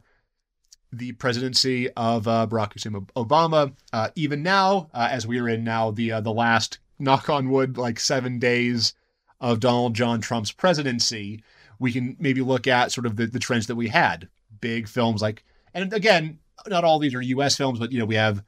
the 0.92 1.12
presidency 1.12 1.90
of 1.90 2.26
uh, 2.26 2.46
Barack 2.48 2.72
Hussein 2.72 2.92
Obama. 3.16 3.72
Uh, 3.92 4.08
even 4.14 4.42
now, 4.42 4.88
uh, 4.92 5.08
as 5.10 5.26
we 5.26 5.38
are 5.38 5.48
in 5.48 5.64
now 5.64 5.90
the 5.90 6.12
uh, 6.12 6.20
the 6.20 6.32
last 6.32 6.78
knock 6.98 7.28
on 7.30 7.50
wood, 7.50 7.78
like 7.78 8.00
seven 8.00 8.38
days 8.38 8.94
of 9.40 9.60
Donald 9.60 9.94
John 9.94 10.20
Trump's 10.20 10.52
presidency, 10.52 11.42
we 11.78 11.92
can 11.92 12.16
maybe 12.18 12.42
look 12.42 12.66
at 12.66 12.92
sort 12.92 13.06
of 13.06 13.16
the, 13.16 13.26
the 13.26 13.38
trends 13.38 13.66
that 13.68 13.76
we 13.76 13.88
had. 13.88 14.28
Big 14.60 14.88
films 14.88 15.22
like, 15.22 15.44
and 15.72 15.92
again, 15.92 16.38
not 16.66 16.84
all 16.84 16.98
these 16.98 17.14
are 17.14 17.22
U.S. 17.22 17.56
films, 17.56 17.78
but 17.78 17.92
you 17.92 17.98
know 17.98 18.04
we 18.04 18.16
have 18.16 18.42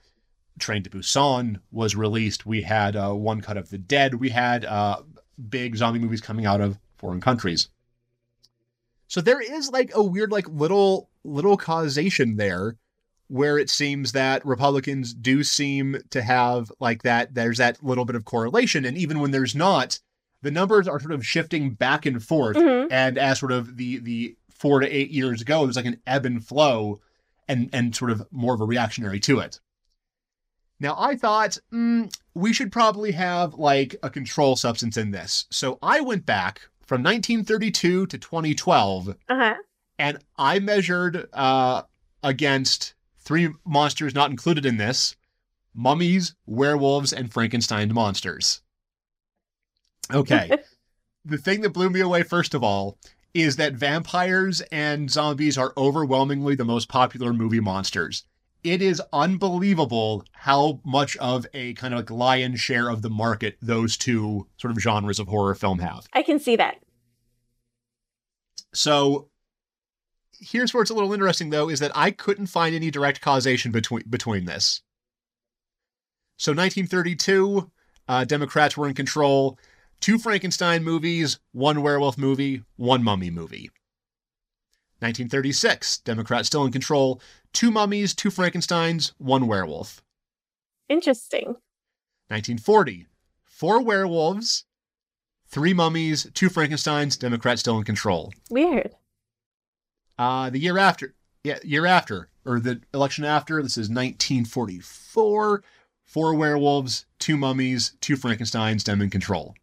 Train 0.58 0.82
to 0.82 0.90
Busan 0.90 1.60
was 1.70 1.96
released. 1.96 2.44
We 2.44 2.62
had 2.62 2.96
uh, 2.96 3.12
One 3.12 3.40
Cut 3.40 3.56
of 3.56 3.70
the 3.70 3.78
Dead. 3.78 4.14
We 4.14 4.28
had 4.28 4.64
uh, 4.64 5.02
big 5.48 5.76
zombie 5.76 5.98
movies 5.98 6.20
coming 6.20 6.44
out 6.44 6.60
of 6.60 6.78
foreign 6.96 7.20
countries. 7.20 7.68
So 9.08 9.20
there 9.20 9.40
is 9.40 9.70
like 9.70 9.92
a 9.94 10.02
weird, 10.02 10.30
like 10.30 10.48
little 10.48 11.08
little 11.24 11.56
causation 11.56 12.36
there, 12.36 12.76
where 13.28 13.58
it 13.58 13.70
seems 13.70 14.12
that 14.12 14.44
Republicans 14.44 15.14
do 15.14 15.42
seem 15.42 15.96
to 16.10 16.22
have 16.22 16.70
like 16.80 17.02
that. 17.02 17.34
There's 17.34 17.58
that 17.58 17.82
little 17.82 18.04
bit 18.04 18.16
of 18.16 18.24
correlation, 18.24 18.84
and 18.84 18.96
even 18.98 19.20
when 19.20 19.30
there's 19.30 19.54
not, 19.54 19.98
the 20.42 20.50
numbers 20.50 20.86
are 20.88 21.00
sort 21.00 21.12
of 21.12 21.24
shifting 21.26 21.70
back 21.70 22.04
and 22.04 22.22
forth. 22.22 22.56
Mhm. 22.56 22.88
And 22.90 23.16
as 23.18 23.38
sort 23.38 23.52
of 23.52 23.76
the 23.76 23.98
the 23.98 24.36
four 24.50 24.80
to 24.80 24.88
eight 24.88 25.10
years 25.10 25.42
go, 25.44 25.64
there's 25.64 25.76
like 25.76 25.86
an 25.86 26.00
ebb 26.06 26.26
and 26.26 26.44
flow, 26.44 27.00
and 27.48 27.70
and 27.72 27.94
sort 27.94 28.10
of 28.10 28.26
more 28.30 28.54
of 28.54 28.60
a 28.60 28.64
reactionary 28.64 29.20
to 29.20 29.38
it. 29.38 29.60
Now 30.80 30.96
I 30.98 31.14
thought 31.16 31.58
mm, 31.72 32.12
we 32.34 32.52
should 32.52 32.72
probably 32.72 33.12
have 33.12 33.54
like 33.54 33.94
a 34.02 34.10
control 34.10 34.56
substance 34.56 34.96
in 34.96 35.12
this, 35.12 35.46
so 35.50 35.78
I 35.82 36.00
went 36.00 36.26
back 36.26 36.62
from 36.84 37.02
1932 37.02 38.06
to 38.06 38.18
2012, 38.18 39.08
Uh 39.08 39.14
huh. 39.28 39.54
And 40.02 40.18
I 40.36 40.58
measured 40.58 41.28
uh, 41.32 41.82
against 42.24 42.94
three 43.20 43.50
monsters 43.64 44.16
not 44.16 44.30
included 44.30 44.66
in 44.66 44.76
this: 44.76 45.14
mummies, 45.72 46.34
werewolves, 46.44 47.12
and 47.12 47.32
Frankenstein 47.32 47.94
monsters. 47.94 48.62
Okay. 50.12 50.50
the 51.24 51.38
thing 51.38 51.60
that 51.60 51.70
blew 51.70 51.88
me 51.88 52.00
away, 52.00 52.24
first 52.24 52.52
of 52.52 52.64
all, 52.64 52.98
is 53.32 53.54
that 53.56 53.74
vampires 53.74 54.60
and 54.72 55.08
zombies 55.08 55.56
are 55.56 55.72
overwhelmingly 55.76 56.56
the 56.56 56.64
most 56.64 56.88
popular 56.88 57.32
movie 57.32 57.60
monsters. 57.60 58.24
It 58.64 58.82
is 58.82 59.00
unbelievable 59.12 60.24
how 60.32 60.80
much 60.84 61.16
of 61.18 61.46
a 61.54 61.74
kind 61.74 61.94
of 61.94 61.98
like 62.00 62.10
lion 62.10 62.56
share 62.56 62.90
of 62.90 63.02
the 63.02 63.10
market 63.10 63.56
those 63.62 63.96
two 63.96 64.48
sort 64.56 64.72
of 64.72 64.80
genres 64.80 65.20
of 65.20 65.28
horror 65.28 65.54
film 65.54 65.78
have. 65.78 66.08
I 66.12 66.22
can 66.22 66.40
see 66.40 66.56
that. 66.56 66.76
So 68.74 69.28
here's 70.42 70.74
where 70.74 70.82
it's 70.82 70.90
a 70.90 70.94
little 70.94 71.12
interesting 71.12 71.50
though 71.50 71.68
is 71.68 71.80
that 71.80 71.92
I 71.94 72.10
couldn't 72.10 72.46
find 72.46 72.74
any 72.74 72.90
direct 72.90 73.20
causation 73.20 73.72
between 73.72 74.02
between 74.08 74.44
this. 74.44 74.82
So 76.36 76.50
1932, 76.52 77.70
uh, 78.08 78.24
Democrats 78.24 78.76
were 78.76 78.88
in 78.88 78.94
control. 78.94 79.58
Two 80.00 80.18
Frankenstein 80.18 80.82
movies, 80.82 81.38
one 81.52 81.82
werewolf 81.82 82.18
movie, 82.18 82.64
one 82.76 83.04
mummy 83.04 83.30
movie. 83.30 83.70
1936, 84.98 85.98
Democrats 85.98 86.48
still 86.48 86.64
in 86.64 86.72
control. 86.72 87.20
Two 87.52 87.70
mummies, 87.70 88.14
two 88.14 88.30
Frankensteins, 88.30 89.12
one 89.18 89.46
werewolf. 89.46 90.02
Interesting. 90.88 91.56
1940, 92.28 93.06
four 93.44 93.82
werewolves, 93.82 94.64
three 95.46 95.74
mummies, 95.74 96.28
two 96.34 96.48
Frankensteins, 96.48 97.18
Democrats 97.18 97.60
still 97.60 97.78
in 97.78 97.84
control. 97.84 98.32
Weird. 98.50 98.94
Uh, 100.22 100.50
the 100.50 100.58
year 100.60 100.78
after, 100.78 101.16
yeah, 101.42 101.58
year 101.64 101.84
after, 101.84 102.28
or 102.44 102.60
the 102.60 102.80
election 102.94 103.24
after, 103.24 103.60
this 103.60 103.72
is 103.72 103.88
1944. 103.88 105.64
Four 106.04 106.34
werewolves, 106.34 107.06
two 107.18 107.36
mummies, 107.36 107.96
two 108.00 108.14
Frankensteins, 108.14 108.84
them 108.84 109.02
in 109.02 109.10
control. 109.10 109.56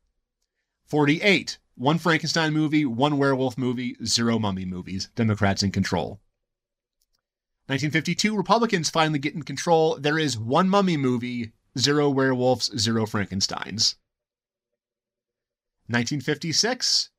48. 0.87 1.59
One 1.75 1.97
Frankenstein 1.97 2.51
movie, 2.51 2.83
one 2.83 3.17
werewolf 3.17 3.57
movie, 3.57 3.95
zero 4.03 4.37
mummy 4.37 4.65
movies. 4.65 5.09
Democrats 5.15 5.63
in 5.63 5.71
control. 5.71 6.19
1952, 7.67 8.35
Republicans 8.35 8.89
finally 8.89 9.19
get 9.19 9.35
in 9.35 9.43
control. 9.43 9.95
There 9.97 10.19
is 10.19 10.37
one 10.37 10.67
mummy 10.67 10.97
movie, 10.97 11.53
zero 11.77 12.09
werewolves, 12.09 12.69
zero 12.77 13.05
Frankensteins. 13.05 13.95
1956, 15.87 17.11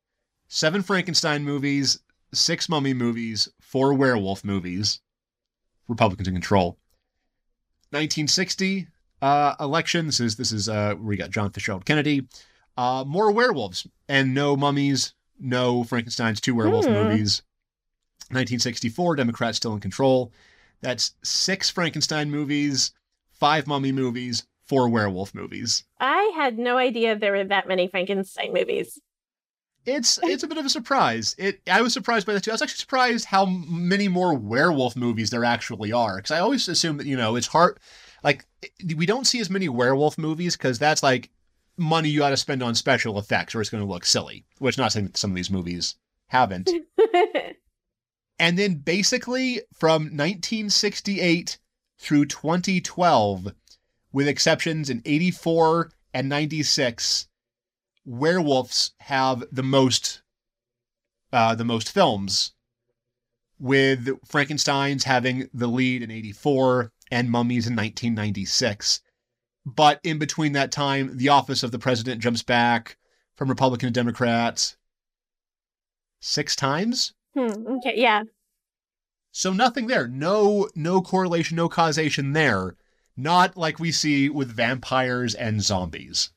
seven 0.46 0.82
Frankenstein 0.82 1.42
movies, 1.42 2.00
six 2.32 2.68
mummy 2.68 2.94
movies, 2.94 3.48
four 3.60 3.94
werewolf 3.94 4.44
movies. 4.44 5.00
Republicans 5.88 6.28
in 6.28 6.34
control. 6.34 6.78
1960 7.90 8.86
uh, 9.22 9.54
election. 9.60 10.06
This 10.06 10.20
is 10.20 10.36
this 10.36 10.52
is 10.52 10.68
uh, 10.68 10.94
we 11.00 11.16
got 11.16 11.30
John 11.30 11.50
Fitzgerald 11.50 11.84
Kennedy. 11.84 12.26
Uh, 12.76 13.04
more 13.06 13.30
werewolves 13.32 13.86
and 14.08 14.32
no 14.32 14.56
mummies, 14.56 15.14
no 15.38 15.84
Frankenstein's, 15.84 16.40
two 16.40 16.54
werewolf 16.54 16.86
Hmm. 16.86 16.92
movies. 16.92 17.42
1964, 18.30 19.16
Democrats 19.16 19.56
still 19.56 19.74
in 19.74 19.80
control. 19.80 20.32
That's 20.82 21.14
six 21.24 21.68
Frankenstein 21.68 22.30
movies, 22.30 22.92
five 23.32 23.66
mummy 23.66 23.90
movies, 23.90 24.46
four 24.66 24.88
werewolf 24.88 25.34
movies. 25.34 25.82
I 25.98 26.32
had 26.36 26.56
no 26.56 26.78
idea 26.78 27.18
there 27.18 27.32
were 27.32 27.44
that 27.44 27.66
many 27.66 27.88
Frankenstein 27.88 28.52
movies. 28.54 28.98
It's 29.86 30.18
it's 30.22 30.42
a 30.42 30.48
bit 30.48 30.58
of 30.58 30.66
a 30.66 30.70
surprise. 30.70 31.34
It 31.38 31.60
I 31.70 31.80
was 31.82 31.92
surprised 31.92 32.26
by 32.26 32.34
that 32.34 32.44
too. 32.44 32.50
I 32.50 32.54
was 32.54 32.62
actually 32.62 32.78
surprised 32.78 33.24
how 33.24 33.46
many 33.46 34.08
more 34.08 34.34
werewolf 34.34 34.94
movies 34.96 35.30
there 35.30 35.44
actually 35.44 35.92
are 35.92 36.16
because 36.16 36.30
I 36.30 36.40
always 36.40 36.68
assume 36.68 36.98
that 36.98 37.06
you 37.06 37.16
know 37.16 37.36
it's 37.36 37.46
hard. 37.46 37.78
Like 38.22 38.44
we 38.94 39.06
don't 39.06 39.26
see 39.26 39.40
as 39.40 39.50
many 39.50 39.68
werewolf 39.68 40.18
movies 40.18 40.56
because 40.56 40.78
that's 40.78 41.02
like 41.02 41.30
money 41.78 42.10
you 42.10 42.20
got 42.20 42.30
to 42.30 42.36
spend 42.36 42.62
on 42.62 42.74
special 42.74 43.18
effects 43.18 43.54
or 43.54 43.60
it's 43.60 43.70
going 43.70 43.82
to 43.82 43.90
look 43.90 44.04
silly. 44.04 44.44
Which 44.58 44.76
not 44.76 44.92
saying 44.92 45.06
that 45.06 45.16
some 45.16 45.30
of 45.30 45.36
these 45.36 45.50
movies 45.50 45.94
haven't. 46.28 46.70
And 48.40 48.58
then 48.58 48.76
basically 48.76 49.60
from 49.74 50.04
1968 50.04 51.58
through 51.98 52.24
2012, 52.24 53.52
with 54.14 54.26
exceptions 54.26 54.88
in 54.88 55.02
84 55.04 55.92
and 56.14 56.30
96, 56.30 57.28
werewolves 58.10 58.92
have 59.00 59.44
the 59.52 59.62
most 59.62 60.22
uh, 61.32 61.54
the 61.54 61.64
most 61.64 61.92
films, 61.92 62.52
with 63.58 64.08
Frankenstein's 64.26 65.04
having 65.04 65.48
the 65.54 65.68
lead 65.68 66.02
in 66.02 66.10
84 66.10 66.92
and 67.12 67.30
Mummies 67.30 67.68
in 67.68 67.76
1996. 67.76 69.00
But 69.64 70.00
in 70.02 70.18
between 70.18 70.52
that 70.52 70.72
time, 70.72 71.16
the 71.16 71.28
office 71.28 71.62
of 71.62 71.70
the 71.70 71.78
president 71.78 72.20
jumps 72.20 72.42
back 72.42 72.96
from 73.36 73.48
Republican 73.48 73.88
to 73.88 73.92
Democrats 73.92 74.76
six 76.20 76.56
times. 76.56 77.14
Hmm, 77.34 77.66
okay, 77.76 77.94
yeah. 77.94 78.24
So 79.30 79.52
nothing 79.52 79.86
there. 79.86 80.08
No 80.08 80.68
no 80.74 81.00
correlation, 81.00 81.56
no 81.56 81.68
causation 81.68 82.32
there. 82.32 82.74
Not 83.16 83.56
like 83.56 83.78
we 83.78 83.92
see 83.92 84.28
with 84.28 84.50
vampires 84.50 85.34
and 85.36 85.62
zombies. 85.62 86.32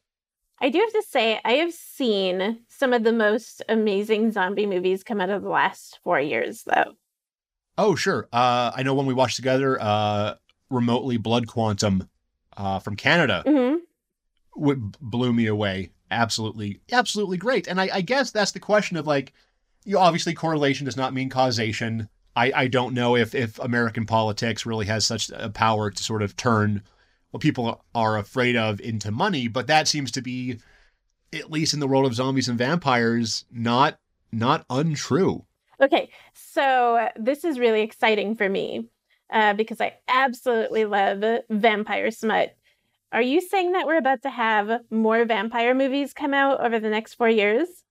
I 0.62 0.70
do 0.70 0.80
have 0.80 0.94
to 0.94 1.04
say, 1.10 1.40
I 1.44 1.54
have 1.54 1.74
seen 1.74 2.60
some 2.70 2.94
of 2.94 3.04
the 3.04 3.12
most 3.12 3.62
amazing 3.68 4.32
zombie 4.32 4.66
movies 4.66 5.04
come 5.04 5.20
out 5.20 5.30
of 5.30 5.42
the 5.44 5.50
last 5.50 6.00
four 6.04 6.20
years, 6.20 6.64
though. 6.64 6.94
Oh, 7.78 7.96
sure. 7.96 8.28
Uh 8.32 8.72
I 8.76 8.84
know 8.84 8.94
when 8.94 9.06
we 9.06 9.14
watched 9.14 9.36
together 9.36 9.78
uh 9.82 10.36
remotely 10.70 11.18
Blood 11.18 11.48
Quantum 11.48 12.10
uh 12.56 12.80
from 12.80 12.96
Canada 12.96 13.44
w- 14.56 14.92
blew 15.02 15.34
me 15.34 15.48
away. 15.48 15.90
Absolutely, 16.12 16.80
absolutely 16.92 17.38
great. 17.38 17.68
And 17.68 17.82
I, 17.82 17.90
I 17.92 18.02
guess 18.02 18.32
that's 18.32 18.52
the 18.52 18.60
question 18.60 18.98
of 18.98 19.08
like, 19.08 19.34
you 19.84 19.94
know, 19.96 20.00
obviously 20.00 20.34
correlation 20.34 20.86
does 20.86 20.96
not 20.98 21.14
mean 21.14 21.30
causation. 21.30 22.08
I, 22.36 22.52
I 22.56 22.68
don't 22.68 22.94
know 22.94 23.16
if 23.16 23.36
if 23.36 23.60
American 23.60 24.06
politics 24.06 24.66
really 24.66 24.86
has 24.86 25.06
such 25.06 25.30
a 25.34 25.50
power 25.50 25.90
to 25.90 26.04
sort 26.04 26.22
of 26.22 26.36
turn 26.36 26.84
what 27.34 27.42
people 27.42 27.84
are 27.94 28.18
afraid 28.18 28.56
of 28.56 28.80
into 28.80 29.12
money, 29.12 29.48
but 29.48 29.68
that 29.68 29.88
seems 29.88 30.12
to 30.12 30.22
be, 30.22 30.60
at 31.34 31.52
least 31.52 31.74
in 31.74 31.80
the 31.80 31.88
world 31.88 32.06
of 32.06 32.14
zombies 32.14 32.48
and 32.48 32.58
vampires, 32.58 33.46
not 33.52 34.00
not 34.32 34.66
untrue. 34.70 35.46
Okay, 35.82 36.10
so 36.34 37.10
this 37.16 37.44
is 37.44 37.60
really 37.60 37.82
exciting 37.82 38.36
for 38.36 38.50
me 38.50 38.88
uh, 39.32 39.54
because 39.54 39.82
I 39.82 39.96
absolutely 40.08 40.86
love 40.86 41.42
vampire 41.50 42.10
smut. 42.10 42.56
Are 43.12 43.22
you 43.22 43.42
saying 43.42 43.74
that 43.74 43.86
we're 43.86 43.98
about 43.98 44.24
to 44.24 44.30
have 44.30 44.82
more 44.90 45.24
vampire 45.26 45.76
movies 45.76 46.14
come 46.14 46.34
out 46.34 46.62
over 46.62 46.80
the 46.80 46.90
next 46.90 47.14
four 47.14 47.30
years? 47.30 47.84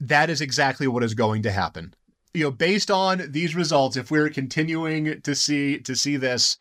that 0.00 0.30
is 0.30 0.40
exactly 0.40 0.86
what 0.86 1.02
is 1.02 1.14
going 1.14 1.42
to 1.42 1.50
happen. 1.50 1.94
You 2.34 2.44
know, 2.44 2.50
based 2.50 2.90
on 2.90 3.22
these 3.30 3.54
results, 3.54 3.96
if 3.96 4.10
we're 4.10 4.30
continuing 4.30 5.20
to 5.22 5.34
see 5.34 5.78
to 5.80 5.96
see 5.96 6.16
this, 6.16 6.58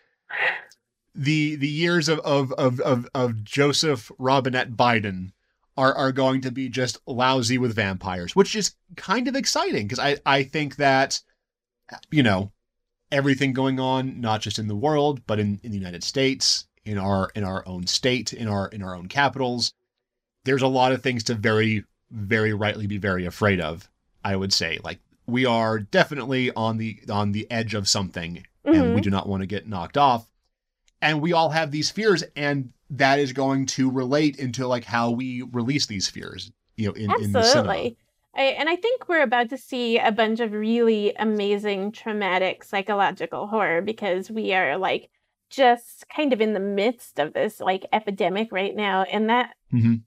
the 1.18 1.56
the 1.56 1.68
years 1.68 2.08
of 2.08 2.20
of 2.20 2.52
of 2.54 2.80
of, 2.82 3.08
of 3.14 3.44
Joseph 3.44 4.12
Robinette 4.20 4.72
Biden 4.74 5.32
are 5.76 5.94
are 5.94 6.12
going 6.12 6.42
to 6.42 6.52
be 6.52 6.70
just 6.70 7.00
lousy 7.08 7.58
with 7.58 7.76
vampires, 7.76 8.36
which 8.36 8.56
is 8.56 8.76
kind 8.96 9.28
of 9.28 9.36
exciting 9.36 9.88
because 9.88 10.00
I 10.00 10.18
I 10.26 10.44
think 10.44 10.76
that 10.78 11.20
you 12.12 12.22
know 12.24 12.52
everything 13.12 13.54
going 13.54 13.80
on, 13.80 14.20
not 14.22 14.42
just 14.42 14.60
in 14.60 14.68
the 14.68 14.76
world, 14.76 15.26
but 15.26 15.40
in, 15.40 15.60
in 15.64 15.72
the 15.72 15.78
United 15.78 16.04
States, 16.04 16.68
in 16.86 16.98
our 16.98 17.30
in 17.36 17.44
our 17.44 17.68
own 17.68 17.88
state, 17.88 18.32
in 18.34 18.48
our 18.48 18.68
in 18.68 18.84
our 18.84 18.96
own 18.96 19.08
capitals. 19.08 19.74
There's 20.46 20.62
a 20.62 20.68
lot 20.68 20.92
of 20.94 21.02
things 21.04 21.24
to 21.26 21.34
very, 21.34 21.84
very 22.12 22.54
rightly 22.54 22.88
be 22.88 22.98
very 22.98 23.26
afraid 23.26 23.60
of, 23.60 23.90
I 24.24 24.36
would 24.36 24.54
say. 24.54 24.80
Like 24.84 25.00
we 25.26 25.46
are 25.46 25.80
definitely 25.80 26.52
on 26.54 26.78
the 26.78 27.00
on 27.10 27.32
the 27.32 27.50
edge 27.52 27.74
of 27.74 27.90
something 27.90 28.46
and 28.64 28.94
we 28.94 29.02
Mhm. 29.02 29.04
do 29.04 29.10
not 29.10 29.28
want 29.28 29.42
to 29.42 29.48
get 29.48 29.68
knocked 29.68 29.98
off. 29.98 30.28
And 31.02 31.22
we 31.22 31.34
all 31.34 31.50
have 31.50 31.72
these 31.72 31.92
fears, 31.92 32.24
and 32.36 32.72
that 32.90 33.20
is 33.20 33.34
going 33.34 33.66
to 33.68 33.92
relate 33.92 34.38
into 34.38 34.68
like 34.68 34.84
how 34.84 35.12
we 35.12 35.44
release 35.52 35.86
these 35.86 36.08
fears, 36.08 36.52
you 36.76 36.88
know, 36.88 36.94
in, 36.94 37.12
in 37.22 37.32
the 37.34 37.44
cinema. 37.44 37.70
Absolutely. 37.70 37.98
I, 38.36 38.42
and 38.42 38.70
I 38.70 38.76
think 38.76 39.08
we're 39.08 39.24
about 39.24 39.50
to 39.50 39.58
see 39.58 39.98
a 39.98 40.12
bunch 40.12 40.40
of 40.40 40.52
really 40.54 41.14
amazing, 41.16 41.92
traumatic 41.92 42.64
psychological 42.64 43.48
horror 43.48 43.82
because 43.82 44.30
we 44.30 44.54
are 44.54 44.78
like 44.78 45.10
just 45.50 46.06
kind 46.16 46.34
of 46.34 46.42
in 46.42 46.54
the 46.54 46.60
midst 46.60 47.20
of 47.20 47.34
this 47.34 47.60
like 47.60 47.86
epidemic 47.94 48.52
right 48.52 48.76
now. 48.76 49.04
And 49.04 49.30
that, 49.30 49.56
Mhm. 49.74 50.02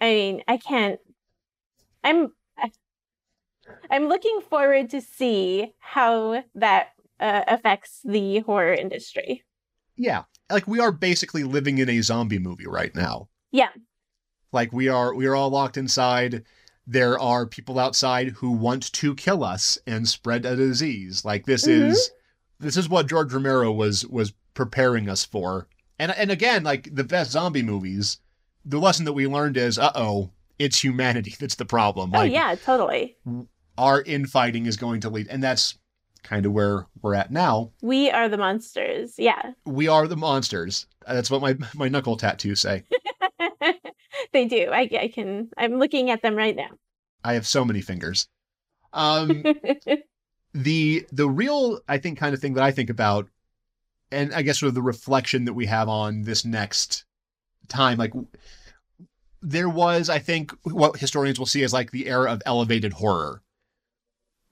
I 0.00 0.06
mean, 0.10 0.42
I 0.48 0.56
can't, 0.56 0.98
I'm, 2.02 2.32
I'm 3.90 4.08
looking 4.08 4.40
forward 4.48 4.90
to 4.90 5.00
see 5.00 5.72
how 5.78 6.42
that 6.54 6.88
uh, 7.18 7.42
affects 7.46 8.00
the 8.04 8.40
horror 8.40 8.74
industry. 8.74 9.44
Yeah. 10.00 10.22
Like 10.50 10.66
we 10.66 10.80
are 10.80 10.90
basically 10.92 11.44
living 11.44 11.76
in 11.78 11.88
a 11.90 12.00
zombie 12.00 12.38
movie 12.38 12.66
right 12.66 12.94
now. 12.94 13.28
Yeah. 13.52 13.68
Like 14.52 14.72
we 14.72 14.88
are 14.88 15.14
we 15.14 15.26
are 15.26 15.34
all 15.36 15.50
locked 15.50 15.76
inside. 15.76 16.44
There 16.86 17.18
are 17.18 17.46
people 17.46 17.78
outside 17.78 18.28
who 18.28 18.50
want 18.50 18.90
to 18.94 19.14
kill 19.14 19.44
us 19.44 19.78
and 19.86 20.08
spread 20.08 20.46
a 20.46 20.56
disease. 20.56 21.24
Like 21.24 21.44
this 21.46 21.66
Mhm. 21.66 21.90
is 21.90 22.10
this 22.58 22.76
is 22.76 22.88
what 22.88 23.08
George 23.08 23.32
Romero 23.32 23.70
was 23.70 24.06
was 24.06 24.32
preparing 24.54 25.08
us 25.08 25.24
for. 25.24 25.68
And 25.98 26.10
and 26.12 26.30
again, 26.30 26.64
like 26.64 26.88
the 26.94 27.04
best 27.04 27.30
zombie 27.32 27.62
movies, 27.62 28.18
the 28.64 28.78
lesson 28.80 29.04
that 29.04 29.12
we 29.12 29.26
learned 29.26 29.56
is, 29.58 29.78
uh-oh, 29.78 30.30
it's 30.58 30.82
humanity 30.82 31.34
that's 31.40 31.56
the 31.56 31.64
problem. 31.66 32.12
oh, 32.14 32.22
yeah, 32.22 32.54
totally. 32.56 33.16
our 33.78 34.02
infighting 34.02 34.64
is 34.66 34.76
going 34.76 35.00
to 35.02 35.10
lead 35.10 35.28
and 35.28 35.42
that's 35.42 35.78
kind 36.22 36.46
of 36.46 36.52
where 36.52 36.86
we're 37.02 37.14
at 37.14 37.30
now. 37.30 37.72
We 37.82 38.10
are 38.10 38.28
the 38.28 38.38
monsters. 38.38 39.14
Yeah. 39.18 39.52
We 39.64 39.88
are 39.88 40.06
the 40.06 40.16
monsters. 40.16 40.86
That's 41.06 41.30
what 41.30 41.40
my 41.40 41.56
my 41.74 41.88
knuckle 41.88 42.16
tattoos 42.16 42.60
say. 42.60 42.84
they 44.32 44.46
do. 44.46 44.70
I, 44.72 44.88
I 45.00 45.10
can, 45.12 45.50
I'm 45.56 45.78
looking 45.78 46.10
at 46.10 46.22
them 46.22 46.36
right 46.36 46.54
now. 46.54 46.70
I 47.24 47.34
have 47.34 47.46
so 47.46 47.64
many 47.64 47.80
fingers. 47.80 48.28
Um, 48.92 49.44
the 50.54 51.06
the 51.12 51.28
real 51.28 51.80
I 51.88 51.98
think 51.98 52.18
kind 52.18 52.34
of 52.34 52.40
thing 52.40 52.54
that 52.54 52.64
I 52.64 52.70
think 52.70 52.90
about, 52.90 53.28
and 54.10 54.32
I 54.34 54.42
guess 54.42 54.60
sort 54.60 54.68
of 54.68 54.74
the 54.74 54.82
reflection 54.82 55.44
that 55.44 55.52
we 55.52 55.66
have 55.66 55.88
on 55.88 56.22
this 56.22 56.44
next 56.44 57.04
time, 57.68 57.98
like 57.98 58.12
there 59.42 59.68
was 59.68 60.08
I 60.08 60.18
think 60.18 60.52
what 60.64 60.96
historians 60.96 61.38
will 61.38 61.46
see 61.46 61.62
as 61.62 61.72
like 61.72 61.90
the 61.90 62.08
era 62.08 62.32
of 62.32 62.42
elevated 62.46 62.94
horror. 62.94 63.42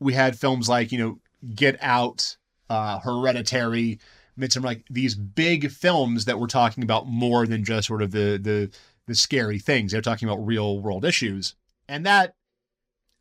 We 0.00 0.12
had 0.12 0.38
films 0.38 0.68
like 0.68 0.92
you 0.92 0.98
know 0.98 1.18
Get 1.55 1.79
Out, 1.81 2.37
uh, 2.68 2.98
Hereditary, 3.01 3.98
Midsommar, 4.38 4.64
like 4.64 4.85
these 4.90 5.14
big 5.14 5.70
films 5.70 6.24
that 6.27 6.38
were 6.38 6.46
talking 6.46 6.83
about 6.85 7.07
more 7.07 7.46
than 7.46 7.64
just 7.64 7.88
sort 7.88 8.03
of 8.03 8.11
the 8.11 8.38
the 8.42 8.70
the 9.07 9.14
scary 9.14 9.59
things. 9.59 9.92
They're 9.92 10.03
talking 10.03 10.29
about 10.29 10.46
real 10.46 10.81
world 10.81 11.05
issues, 11.05 11.55
and 11.88 12.05
that 12.07 12.35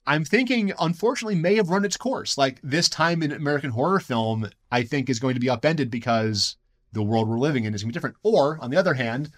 I'm 0.06 0.24
thinking, 0.24 0.72
unfortunately, 0.80 1.36
may 1.36 1.56
have 1.56 1.70
run 1.70 1.84
its 1.84 1.98
course. 1.98 2.38
Like 2.38 2.60
this 2.64 2.88
time 2.88 3.22
in 3.22 3.32
American 3.32 3.72
horror 3.72 4.00
film, 4.00 4.50
I 4.72 4.84
think 4.84 5.10
is 5.10 5.20
going 5.20 5.34
to 5.34 5.42
be 5.42 5.50
upended 5.50 5.92
because 5.92 6.56
the 6.94 7.04
world 7.04 7.28
we're 7.28 7.40
living 7.40 7.66
in 7.66 7.74
is 7.74 7.84
going 7.84 7.92
to 7.92 7.94
be 7.94 7.98
different. 7.98 8.16
Or, 8.24 8.58
on 8.62 8.72
the 8.72 8.78
other 8.78 8.94
hand, 8.94 9.32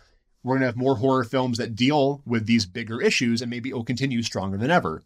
we're 0.44 0.54
going 0.54 0.62
to 0.62 0.68
have 0.68 0.78
more 0.78 0.98
horror 0.98 1.24
films 1.24 1.58
that 1.58 1.76
deal 1.76 2.22
with 2.26 2.46
these 2.46 2.68
bigger 2.68 3.02
issues 3.02 3.42
and 3.42 3.50
maybe 3.50 3.70
it 3.70 3.76
will 3.76 3.84
continue 3.84 4.22
stronger 4.22 4.58
than 4.58 4.72
ever. 4.72 5.02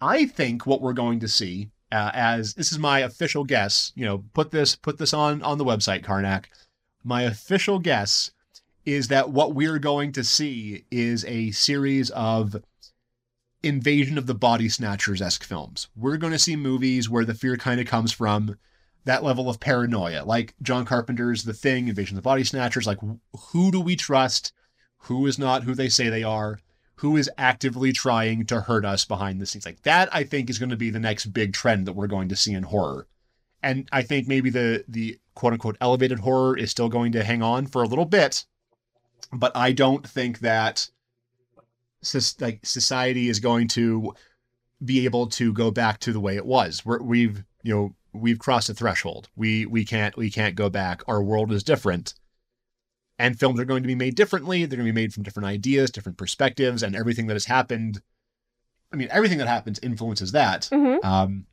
I 0.00 0.26
think 0.26 0.66
what 0.66 0.80
we're 0.80 0.94
going 0.94 1.20
to 1.20 1.28
see, 1.28 1.70
uh, 1.94 2.10
as 2.12 2.54
this 2.54 2.72
is 2.72 2.78
my 2.78 2.98
official 2.98 3.44
guess, 3.44 3.92
you 3.94 4.04
know, 4.04 4.24
put 4.34 4.50
this 4.50 4.74
put 4.74 4.98
this 4.98 5.14
on 5.14 5.42
on 5.42 5.58
the 5.58 5.64
website, 5.64 6.02
Karnak. 6.02 6.46
My 7.04 7.22
official 7.22 7.78
guess 7.78 8.32
is 8.84 9.08
that 9.08 9.30
what 9.30 9.54
we're 9.54 9.78
going 9.78 10.10
to 10.12 10.24
see 10.24 10.84
is 10.90 11.24
a 11.26 11.52
series 11.52 12.10
of 12.10 12.56
invasion 13.62 14.18
of 14.18 14.26
the 14.26 14.34
body 14.34 14.68
snatchers 14.68 15.22
esque 15.22 15.44
films. 15.44 15.88
We're 15.94 16.16
going 16.16 16.32
to 16.32 16.38
see 16.38 16.56
movies 16.56 17.08
where 17.08 17.24
the 17.24 17.32
fear 17.32 17.56
kind 17.56 17.80
of 17.80 17.86
comes 17.86 18.10
from 18.10 18.56
that 19.04 19.22
level 19.22 19.48
of 19.48 19.60
paranoia, 19.60 20.24
like 20.24 20.54
John 20.62 20.84
Carpenter's 20.84 21.44
The 21.44 21.54
Thing, 21.54 21.86
Invasion 21.86 22.16
of 22.16 22.22
the 22.22 22.28
Body 22.28 22.42
Snatchers. 22.42 22.86
Like, 22.86 22.98
who 23.50 23.70
do 23.70 23.80
we 23.80 23.96
trust? 23.96 24.52
Who 25.02 25.26
is 25.26 25.38
not 25.38 25.62
who 25.62 25.74
they 25.74 25.88
say 25.88 26.08
they 26.08 26.24
are? 26.24 26.58
Who 26.96 27.16
is 27.16 27.30
actively 27.36 27.92
trying 27.92 28.46
to 28.46 28.62
hurt 28.62 28.84
us 28.84 29.04
behind 29.04 29.40
the 29.40 29.46
scenes? 29.46 29.66
Like, 29.66 29.82
that 29.82 30.08
I 30.14 30.24
think 30.24 30.48
is 30.48 30.58
going 30.58 30.70
to 30.70 30.76
be 30.76 30.90
the 30.90 31.00
next 31.00 31.26
big 31.26 31.52
trend 31.52 31.86
that 31.86 31.94
we're 31.94 32.06
going 32.06 32.28
to 32.28 32.36
see 32.36 32.52
in 32.52 32.62
horror. 32.62 33.06
And 33.62 33.88
I 33.90 34.02
think 34.02 34.28
maybe 34.28 34.50
the 34.50 34.84
the 34.86 35.18
quote 35.34 35.54
unquote 35.54 35.76
elevated 35.80 36.20
horror 36.20 36.56
is 36.56 36.70
still 36.70 36.88
going 36.88 37.12
to 37.12 37.24
hang 37.24 37.42
on 37.42 37.66
for 37.66 37.82
a 37.82 37.88
little 37.88 38.04
bit, 38.04 38.44
but 39.32 39.52
I 39.56 39.72
don't 39.72 40.06
think 40.06 40.40
that 40.40 40.90
like 42.40 42.60
society 42.64 43.28
is 43.28 43.40
going 43.40 43.68
to 43.68 44.14
be 44.84 45.04
able 45.06 45.26
to 45.28 45.52
go 45.52 45.70
back 45.70 45.98
to 46.00 46.12
the 46.12 46.20
way 46.20 46.36
it 46.36 46.44
was. 46.44 46.84
We're, 46.84 47.02
we've 47.02 47.44
you 47.62 47.74
know 47.74 47.94
we've 48.12 48.38
crossed 48.38 48.68
a 48.68 48.74
threshold. 48.74 49.28
We 49.36 49.66
we 49.66 49.84
can't 49.84 50.16
we 50.16 50.30
can't 50.30 50.54
go 50.54 50.68
back. 50.68 51.02
Our 51.08 51.22
world 51.22 51.52
is 51.52 51.62
different, 51.62 52.14
and 53.18 53.38
films 53.38 53.60
are 53.60 53.64
going 53.64 53.82
to 53.82 53.86
be 53.86 53.94
made 53.94 54.14
differently. 54.14 54.64
They're 54.64 54.76
going 54.76 54.86
to 54.86 54.92
be 54.92 55.00
made 55.00 55.12
from 55.14 55.22
different 55.22 55.46
ideas, 55.46 55.90
different 55.90 56.18
perspectives, 56.18 56.82
and 56.82 56.96
everything 56.96 57.26
that 57.28 57.34
has 57.34 57.44
happened. 57.46 58.00
I 58.92 58.96
mean, 58.96 59.08
everything 59.10 59.38
that 59.38 59.48
happens 59.48 59.78
influences 59.82 60.32
that. 60.32 60.66
hmm 60.66 60.96
Um, 61.02 61.46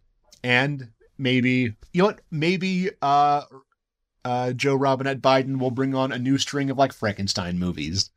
and 0.43 0.89
maybe 1.17 1.75
you 1.93 2.01
know 2.01 2.05
what? 2.05 2.21
Maybe 2.31 2.89
uh, 3.01 3.43
uh, 4.25 4.53
Joe 4.53 4.75
Robinette 4.75 5.21
Biden 5.21 5.59
will 5.59 5.71
bring 5.71 5.95
on 5.95 6.11
a 6.11 6.19
new 6.19 6.37
string 6.37 6.69
of 6.69 6.77
like 6.77 6.93
Frankenstein 6.93 7.59
movies. 7.59 8.09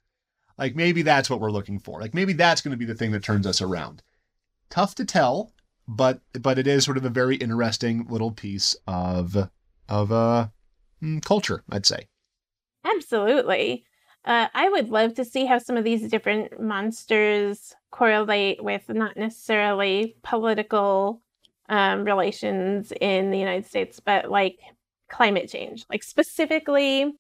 Like 0.57 0.77
maybe 0.77 1.03
that's 1.03 1.29
what 1.29 1.41
we're 1.41 1.51
looking 1.51 1.79
for. 1.79 2.01
Like 2.01 2.15
maybe 2.15 2.33
that's 2.33 2.61
going 2.61 2.73
to 2.73 2.79
be 2.79 2.85
the 2.85 2.95
thing 2.95 3.13
that 3.13 3.25
turns 3.25 3.47
us 3.47 3.61
around. 3.61 4.03
Tough 4.71 4.95
to 4.97 5.05
tell, 5.05 5.53
but 5.87 6.21
but 6.41 6.59
it 6.59 6.67
is 6.67 6.85
sort 6.85 6.97
of 6.97 7.05
a 7.05 7.11
very 7.11 7.37
interesting 7.37 8.07
little 8.09 8.31
piece 8.31 8.77
of 8.87 9.37
of 9.89 10.13
uh 10.13 10.49
mm, 11.03 11.23
culture, 11.25 11.63
I'd 11.71 11.87
say. 11.87 12.07
Absolutely. 12.85 13.85
Uh, 14.25 14.49
I 14.55 14.69
would 14.69 14.89
love 14.89 15.15
to 15.15 15.25
see 15.25 15.45
how 15.45 15.59
some 15.59 15.77
of 15.77 15.85
these 15.85 16.09
different 16.09 16.61
monsters 16.61 17.75
correlate 17.91 18.63
with 18.65 18.89
not 18.89 19.17
necessarily 19.17 20.17
political 20.23 21.21
um, 21.69 22.05
relations 22.05 22.93
in 23.01 23.31
the 23.31 23.39
United 23.39 23.67
States, 23.67 24.01
but 24.01 24.31
like 24.31 24.59
climate 25.11 25.51
change, 25.51 25.85
like 25.91 26.03
specifically 26.03 27.13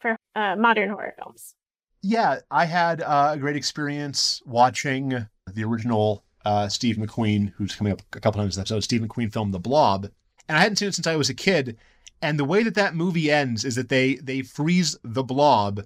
for 0.00 0.16
uh, 0.34 0.56
modern 0.56 0.90
horror 0.90 1.14
films. 1.18 1.54
Yeah, 2.02 2.40
I 2.50 2.64
had 2.64 3.02
uh, 3.02 3.30
a 3.34 3.38
great 3.38 3.56
experience 3.56 4.42
watching 4.46 5.26
the 5.52 5.64
original 5.64 6.24
uh, 6.44 6.68
Steve 6.68 6.96
McQueen, 6.96 7.52
who's 7.56 7.74
coming 7.74 7.92
up 7.92 8.00
a 8.14 8.20
couple 8.20 8.40
times 8.40 8.56
in 8.56 8.60
this 8.62 8.70
episode, 8.70 8.84
Steve 8.84 9.02
McQueen 9.02 9.32
film 9.32 9.50
The 9.50 9.58
Blob, 9.58 10.08
and 10.48 10.56
I 10.56 10.62
hadn't 10.62 10.76
seen 10.76 10.88
it 10.88 10.94
since 10.94 11.06
I 11.06 11.16
was 11.16 11.28
a 11.28 11.34
kid. 11.34 11.76
And 12.22 12.38
the 12.38 12.44
way 12.44 12.62
that 12.62 12.74
that 12.74 12.94
movie 12.94 13.30
ends 13.30 13.64
is 13.64 13.76
that 13.76 13.88
they 13.88 14.16
they 14.16 14.42
freeze 14.42 14.96
the 15.02 15.22
blob 15.22 15.84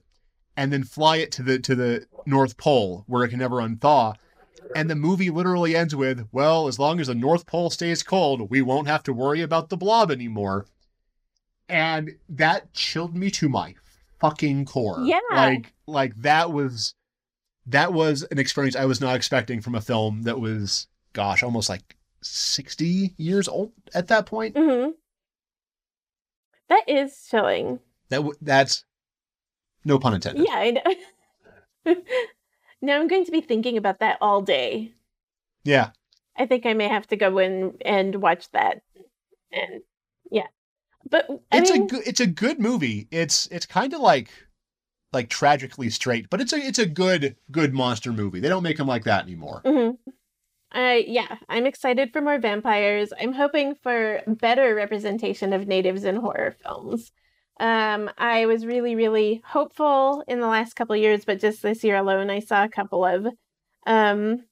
and 0.56 0.72
then 0.72 0.84
fly 0.84 1.18
it 1.18 1.32
to 1.32 1.42
the 1.42 1.58
to 1.60 1.74
the 1.74 2.06
North 2.26 2.56
Pole 2.56 3.04
where 3.06 3.24
it 3.24 3.28
can 3.28 3.38
never 3.38 3.56
unthaw. 3.56 4.14
And 4.74 4.90
the 4.90 4.96
movie 4.96 5.30
literally 5.30 5.76
ends 5.76 5.94
with, 5.94 6.26
"Well, 6.32 6.66
as 6.66 6.78
long 6.78 6.98
as 6.98 7.06
the 7.06 7.14
North 7.14 7.46
Pole 7.46 7.70
stays 7.70 8.02
cold, 8.02 8.50
we 8.50 8.62
won't 8.62 8.88
have 8.88 9.02
to 9.04 9.12
worry 9.12 9.40
about 9.40 9.68
the 9.68 9.76
blob 9.76 10.10
anymore." 10.10 10.66
And 11.68 12.16
that 12.28 12.72
chilled 12.72 13.16
me 13.16 13.30
to 13.32 13.48
my 13.48 13.74
fucking 14.20 14.64
core. 14.64 15.00
Yeah. 15.04 15.20
Like 15.30 15.72
like 15.86 16.16
that 16.22 16.52
was 16.52 16.94
that 17.66 17.92
was 17.92 18.22
an 18.30 18.38
experience 18.38 18.76
I 18.76 18.84
was 18.86 19.00
not 19.00 19.16
expecting 19.16 19.60
from 19.60 19.74
a 19.74 19.80
film 19.80 20.22
that 20.22 20.40
was 20.40 20.88
gosh, 21.12 21.42
almost 21.42 21.68
like 21.68 21.96
60 22.22 23.14
years 23.16 23.48
old 23.48 23.72
at 23.94 24.08
that 24.08 24.26
point. 24.26 24.56
hmm 24.56 24.90
That 26.68 26.84
is 26.88 27.26
chilling. 27.30 27.80
That 28.08 28.18
w- 28.18 28.36
that's 28.40 28.84
no 29.84 29.98
pun 29.98 30.14
intended. 30.14 30.46
Yeah, 30.46 30.54
I 30.56 30.70
know. 30.70 31.94
now 32.82 32.98
I'm 33.00 33.08
going 33.08 33.24
to 33.26 33.32
be 33.32 33.40
thinking 33.40 33.76
about 33.76 34.00
that 34.00 34.18
all 34.20 34.40
day. 34.42 34.92
Yeah. 35.64 35.90
I 36.36 36.46
think 36.46 36.66
I 36.66 36.74
may 36.74 36.88
have 36.88 37.06
to 37.08 37.16
go 37.16 37.38
in 37.38 37.74
and 37.84 38.16
watch 38.16 38.50
that. 38.52 38.82
And 39.52 39.82
yeah. 40.30 40.46
But 41.08 41.26
I 41.52 41.58
It's 41.58 41.70
mean, 41.70 41.84
a 41.84 41.86
good 41.86 42.02
it's 42.06 42.20
a 42.20 42.26
good 42.26 42.58
movie. 42.58 43.08
It's 43.10 43.46
it's 43.48 43.66
kind 43.66 43.92
of 43.92 44.00
like 44.00 44.30
like 45.12 45.28
tragically 45.28 45.90
straight, 45.90 46.28
but 46.30 46.40
it's 46.40 46.52
a 46.52 46.56
it's 46.56 46.78
a 46.78 46.86
good 46.86 47.36
good 47.50 47.72
monster 47.74 48.12
movie. 48.12 48.40
They 48.40 48.48
don't 48.48 48.62
make 48.62 48.78
them 48.78 48.88
like 48.88 49.04
that 49.04 49.22
anymore. 49.24 49.62
mhm. 49.64 49.96
Uh, 50.74 50.98
yeah, 51.06 51.36
I'm 51.48 51.66
excited 51.66 52.12
for 52.12 52.20
more 52.20 52.38
vampires. 52.38 53.12
I'm 53.18 53.32
hoping 53.32 53.76
for 53.76 54.22
better 54.26 54.74
representation 54.74 55.52
of 55.52 55.68
natives 55.68 56.04
in 56.04 56.16
horror 56.16 56.56
films. 56.62 57.12
Um, 57.60 58.10
I 58.18 58.46
was 58.46 58.66
really, 58.66 58.96
really 58.96 59.40
hopeful 59.44 60.24
in 60.26 60.40
the 60.40 60.48
last 60.48 60.74
couple 60.74 60.96
years, 60.96 61.24
but 61.24 61.38
just 61.38 61.62
this 61.62 61.84
year 61.84 61.96
alone, 61.96 62.28
I 62.28 62.40
saw 62.40 62.64
a 62.64 62.68
couple 62.68 63.04
of 63.04 63.28
um, 63.86 64.44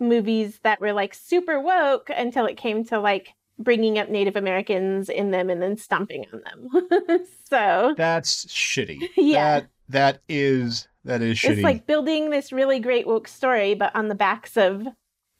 movies 0.00 0.58
that 0.64 0.80
were 0.80 0.92
like 0.92 1.14
super 1.14 1.60
woke 1.60 2.10
until 2.14 2.46
it 2.46 2.56
came 2.56 2.84
to 2.86 2.98
like 2.98 3.28
bringing 3.58 3.98
up 3.98 4.08
Native 4.08 4.34
Americans 4.34 5.08
in 5.08 5.30
them 5.30 5.48
and 5.48 5.62
then 5.62 5.76
stomping 5.76 6.26
on 6.32 6.42
them. 6.42 7.26
so 7.48 7.94
that's 7.96 8.46
shitty. 8.46 8.98
Yeah. 9.16 9.60
That, 9.60 9.68
that 9.88 10.20
is 10.28 10.88
that 11.04 11.22
is 11.22 11.38
shitty. 11.38 11.50
it's 11.50 11.62
like 11.62 11.86
building 11.86 12.30
this 12.30 12.52
really 12.52 12.80
great 12.80 13.06
woke 13.06 13.28
story, 13.28 13.74
but 13.74 13.94
on 13.94 14.08
the 14.08 14.16
backs 14.16 14.56
of 14.56 14.86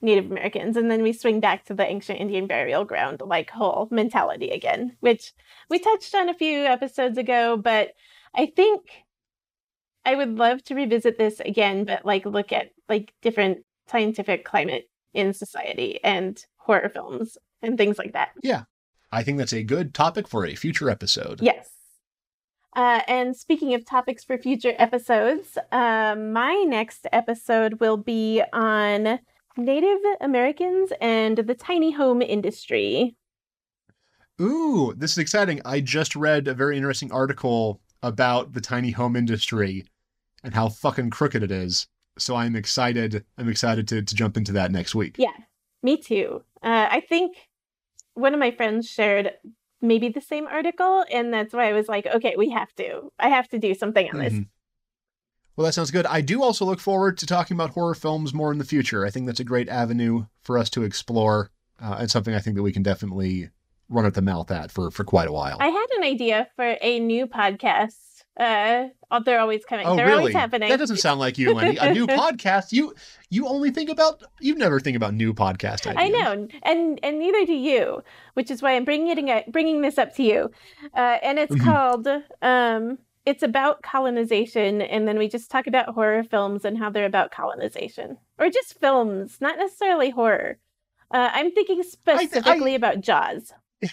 Native 0.06 0.30
Americans, 0.30 0.76
and 0.76 0.90
then 0.90 1.02
we 1.02 1.12
swing 1.12 1.40
back 1.40 1.66
to 1.66 1.74
the 1.74 1.84
ancient 1.84 2.20
Indian 2.20 2.46
burial 2.46 2.84
ground 2.84 3.20
like 3.24 3.50
whole 3.50 3.88
mentality 3.90 4.48
again, 4.48 4.96
which 5.00 5.34
we 5.68 5.78
touched 5.78 6.14
on 6.14 6.30
a 6.30 6.34
few 6.34 6.64
episodes 6.64 7.18
ago, 7.18 7.58
but 7.58 7.90
I 8.34 8.46
think 8.46 8.80
I 10.06 10.14
would 10.14 10.38
love 10.38 10.62
to 10.64 10.74
revisit 10.74 11.18
this 11.18 11.40
again, 11.40 11.84
but 11.84 12.06
like 12.06 12.24
look 12.24 12.52
at 12.52 12.70
like 12.88 13.12
different 13.20 13.58
scientific 13.88 14.44
climate 14.44 14.88
in 15.12 15.34
society 15.34 15.98
and 16.02 16.42
horror 16.56 16.88
films 16.88 17.36
and 17.60 17.76
things 17.76 17.98
like 17.98 18.12
that. 18.12 18.30
Yeah. 18.42 18.62
I 19.12 19.22
think 19.22 19.38
that's 19.38 19.52
a 19.52 19.62
good 19.62 19.94
topic 19.94 20.28
for 20.28 20.46
a 20.46 20.54
future 20.54 20.88
episode. 20.90 21.40
Yes. 21.42 21.70
Uh, 22.74 23.00
and 23.08 23.34
speaking 23.34 23.72
of 23.72 23.86
topics 23.86 24.22
for 24.22 24.36
future 24.36 24.74
episodes, 24.78 25.56
uh, 25.72 26.14
my 26.14 26.64
next 26.68 27.06
episode 27.10 27.80
will 27.80 27.96
be 27.96 28.42
on 28.52 29.18
Native 29.56 29.98
Americans 30.20 30.92
and 31.00 31.38
the 31.38 31.54
tiny 31.54 31.92
home 31.92 32.20
industry. 32.22 33.16
Ooh, 34.40 34.92
this 34.96 35.12
is 35.12 35.18
exciting. 35.18 35.62
I 35.64 35.80
just 35.80 36.14
read 36.14 36.46
a 36.46 36.54
very 36.54 36.76
interesting 36.76 37.10
article 37.10 37.80
about 38.02 38.52
the 38.52 38.60
tiny 38.60 38.90
home 38.90 39.16
industry 39.16 39.86
and 40.44 40.54
how 40.54 40.68
fucking 40.68 41.10
crooked 41.10 41.42
it 41.42 41.50
is. 41.50 41.88
So 42.18 42.36
I'm 42.36 42.54
excited. 42.54 43.24
I'm 43.38 43.48
excited 43.48 43.88
to, 43.88 44.02
to 44.02 44.14
jump 44.14 44.36
into 44.36 44.52
that 44.52 44.70
next 44.70 44.94
week. 44.94 45.16
Yeah, 45.18 45.32
me 45.82 45.96
too. 45.96 46.42
Uh, 46.62 46.88
I 46.90 47.00
think 47.00 47.36
one 48.14 48.34
of 48.34 48.40
my 48.40 48.50
friends 48.50 48.88
shared 48.88 49.32
maybe 49.80 50.08
the 50.08 50.20
same 50.20 50.46
article, 50.46 51.04
and 51.10 51.32
that's 51.32 51.54
why 51.54 51.68
I 51.68 51.72
was 51.72 51.88
like, 51.88 52.06
okay, 52.06 52.34
we 52.36 52.50
have 52.50 52.72
to. 52.76 53.12
I 53.18 53.28
have 53.28 53.48
to 53.48 53.58
do 53.58 53.74
something 53.74 54.08
on 54.12 54.18
this. 54.18 54.40
Well, 55.56 55.64
that 55.64 55.72
sounds 55.72 55.90
good. 55.90 56.04
I 56.06 56.20
do 56.20 56.42
also 56.42 56.64
look 56.66 56.80
forward 56.80 57.16
to 57.18 57.26
talking 57.26 57.56
about 57.56 57.70
horror 57.70 57.94
films 57.94 58.34
more 58.34 58.52
in 58.52 58.58
the 58.58 58.64
future. 58.64 59.06
I 59.06 59.10
think 59.10 59.26
that's 59.26 59.40
a 59.40 59.44
great 59.44 59.68
avenue 59.68 60.26
for 60.42 60.58
us 60.58 60.68
to 60.70 60.82
explore, 60.82 61.50
uh, 61.82 61.96
and 62.00 62.10
something 62.10 62.34
I 62.34 62.40
think 62.40 62.56
that 62.56 62.62
we 62.62 62.72
can 62.72 62.82
definitely 62.82 63.50
run 63.88 64.04
at 64.04 64.14
the 64.14 64.22
mouth 64.22 64.50
at 64.50 64.70
for 64.70 64.90
for 64.90 65.04
quite 65.04 65.28
a 65.28 65.32
while. 65.32 65.56
I 65.60 65.68
had 65.68 65.86
an 65.96 66.04
idea 66.04 66.48
for 66.56 66.76
a 66.80 67.00
new 67.00 67.26
podcast. 67.26 67.94
Uh, 68.38 68.88
oh, 69.10 69.22
they're 69.24 69.40
always 69.40 69.64
coming. 69.64 69.86
oh, 69.86 69.96
they're 69.96 70.04
really? 70.08 70.18
always 70.18 70.34
happening. 70.34 70.68
That 70.68 70.78
doesn't 70.78 70.98
sound 70.98 71.18
like 71.20 71.38
you, 71.38 71.54
Lenny. 71.54 71.78
A 71.78 71.94
new 71.94 72.06
podcast? 72.22 72.70
You 72.70 72.92
you 73.30 73.48
only 73.48 73.70
think 73.70 73.88
about 73.88 74.22
you 74.40 74.56
never 74.56 74.78
think 74.78 74.94
about 74.94 75.14
new 75.14 75.32
podcast 75.32 75.86
ideas. 75.86 75.96
I 75.96 76.08
know, 76.10 76.46
and 76.64 77.00
and 77.02 77.18
neither 77.18 77.46
do 77.46 77.54
you, 77.54 78.02
which 78.34 78.50
is 78.50 78.60
why 78.60 78.76
I'm 78.76 78.84
bringing 78.84 79.28
it 79.28 79.50
bringing 79.50 79.80
this 79.80 79.96
up 79.96 80.14
to 80.16 80.22
you. 80.22 80.50
Uh, 80.94 81.16
and 81.22 81.38
it's 81.38 81.54
Mhm. 81.54 81.64
called 81.64 82.08
um, 82.42 82.98
it's 83.26 83.42
about 83.42 83.82
colonization, 83.82 84.80
and 84.80 85.06
then 85.06 85.18
we 85.18 85.28
just 85.28 85.50
talk 85.50 85.66
about 85.66 85.94
horror 85.94 86.22
films 86.22 86.64
and 86.64 86.78
how 86.78 86.88
they're 86.88 87.04
about 87.04 87.32
colonization, 87.32 88.16
or 88.38 88.48
just 88.48 88.78
films, 88.78 89.38
not 89.40 89.58
necessarily 89.58 90.10
horror. 90.10 90.58
Uh, 91.10 91.30
I'm 91.32 91.50
thinking 91.50 91.82
specifically 91.82 92.76
about 92.76 93.00
Jaws. 93.00 93.52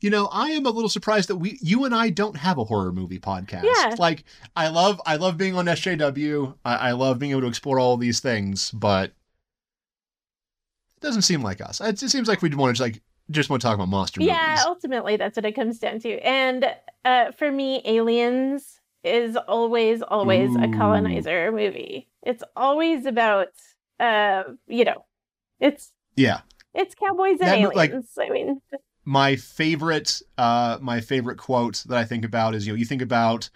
you 0.00 0.10
know, 0.10 0.28
I 0.32 0.48
am 0.50 0.66
a 0.66 0.70
little 0.70 0.88
surprised 0.88 1.28
that 1.28 1.36
we, 1.36 1.58
you 1.60 1.84
and 1.84 1.94
I, 1.94 2.10
don't 2.10 2.36
have 2.36 2.58
a 2.58 2.64
horror 2.64 2.92
movie 2.92 3.18
podcast. 3.18 3.64
Yeah. 3.64 3.94
Like, 3.98 4.24
I 4.56 4.68
love, 4.68 5.00
I 5.06 5.16
love 5.16 5.36
being 5.36 5.54
on 5.56 5.66
SJW. 5.66 6.56
I, 6.64 6.74
I 6.74 6.92
love 6.92 7.18
being 7.18 7.32
able 7.32 7.42
to 7.42 7.48
explore 7.48 7.78
all 7.78 7.96
these 7.96 8.20
things, 8.20 8.70
but 8.70 9.10
it 10.96 11.00
doesn't 11.00 11.22
seem 11.22 11.42
like 11.42 11.60
us. 11.60 11.80
It 11.80 11.96
just 11.98 12.12
seems 12.12 12.28
like 12.28 12.42
we'd 12.42 12.54
want 12.54 12.76
to 12.76 12.80
just 12.80 12.92
like 12.92 13.02
just 13.30 13.50
want 13.50 13.60
to 13.62 13.66
talk 13.66 13.74
about 13.74 13.88
monster 13.88 14.22
Yeah, 14.22 14.34
movies. 14.50 14.64
ultimately 14.66 15.16
that's 15.16 15.36
what 15.36 15.44
it 15.44 15.52
comes 15.52 15.78
down 15.78 15.98
to. 16.00 16.18
And 16.20 16.66
uh, 17.04 17.32
for 17.32 17.50
me, 17.50 17.82
Aliens 17.84 18.80
is 19.02 19.36
always, 19.36 20.02
always 20.02 20.54
a 20.56 20.68
colonizer 20.68 21.52
movie. 21.52 22.08
It's 22.22 22.42
always 22.56 23.06
about, 23.06 23.48
uh, 24.00 24.44
you 24.66 24.84
know, 24.84 25.04
it's 25.60 25.92
Yeah. 26.16 26.40
it's 26.74 26.94
cowboys 26.94 27.40
and 27.40 27.48
That 27.48 27.58
aliens. 27.58 28.10
like- 28.16 28.28
I 28.28 28.32
mean, 28.32 28.60
my 29.04 29.36
favorite 29.36 30.22
uh 30.38 30.78
my 30.80 31.00
favorite 31.00 31.36
quote 31.36 31.84
that 31.88 31.98
I 31.98 32.04
think 32.04 32.24
about 32.24 32.54
is 32.54 32.66
you 32.66 32.72
know 32.72 32.78
you 32.78 32.86
think 32.86 33.02
about 33.02 33.50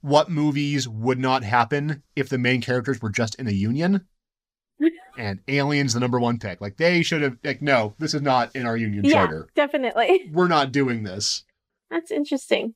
what 0.00 0.28
movies 0.28 0.88
would 0.88 1.18
not 1.20 1.44
happen 1.44 2.02
if 2.16 2.28
the 2.28 2.38
main 2.38 2.60
characters 2.60 3.00
were 3.00 3.10
just 3.10 3.36
in 3.36 3.46
a 3.46 3.52
union 3.52 4.06
and 5.18 5.40
aliens 5.48 5.94
the 5.94 6.00
number 6.00 6.20
one 6.20 6.38
pick 6.38 6.60
like 6.60 6.76
they 6.76 7.02
should 7.02 7.22
have 7.22 7.36
like 7.44 7.62
no 7.62 7.94
this 7.98 8.14
is 8.14 8.22
not 8.22 8.54
in 8.54 8.66
our 8.66 8.76
union 8.76 9.04
yeah, 9.04 9.12
charter 9.12 9.48
definitely. 9.54 10.28
we're 10.32 10.48
not 10.48 10.72
doing 10.72 11.02
this 11.02 11.44
That's 11.90 12.10
interesting. 12.10 12.74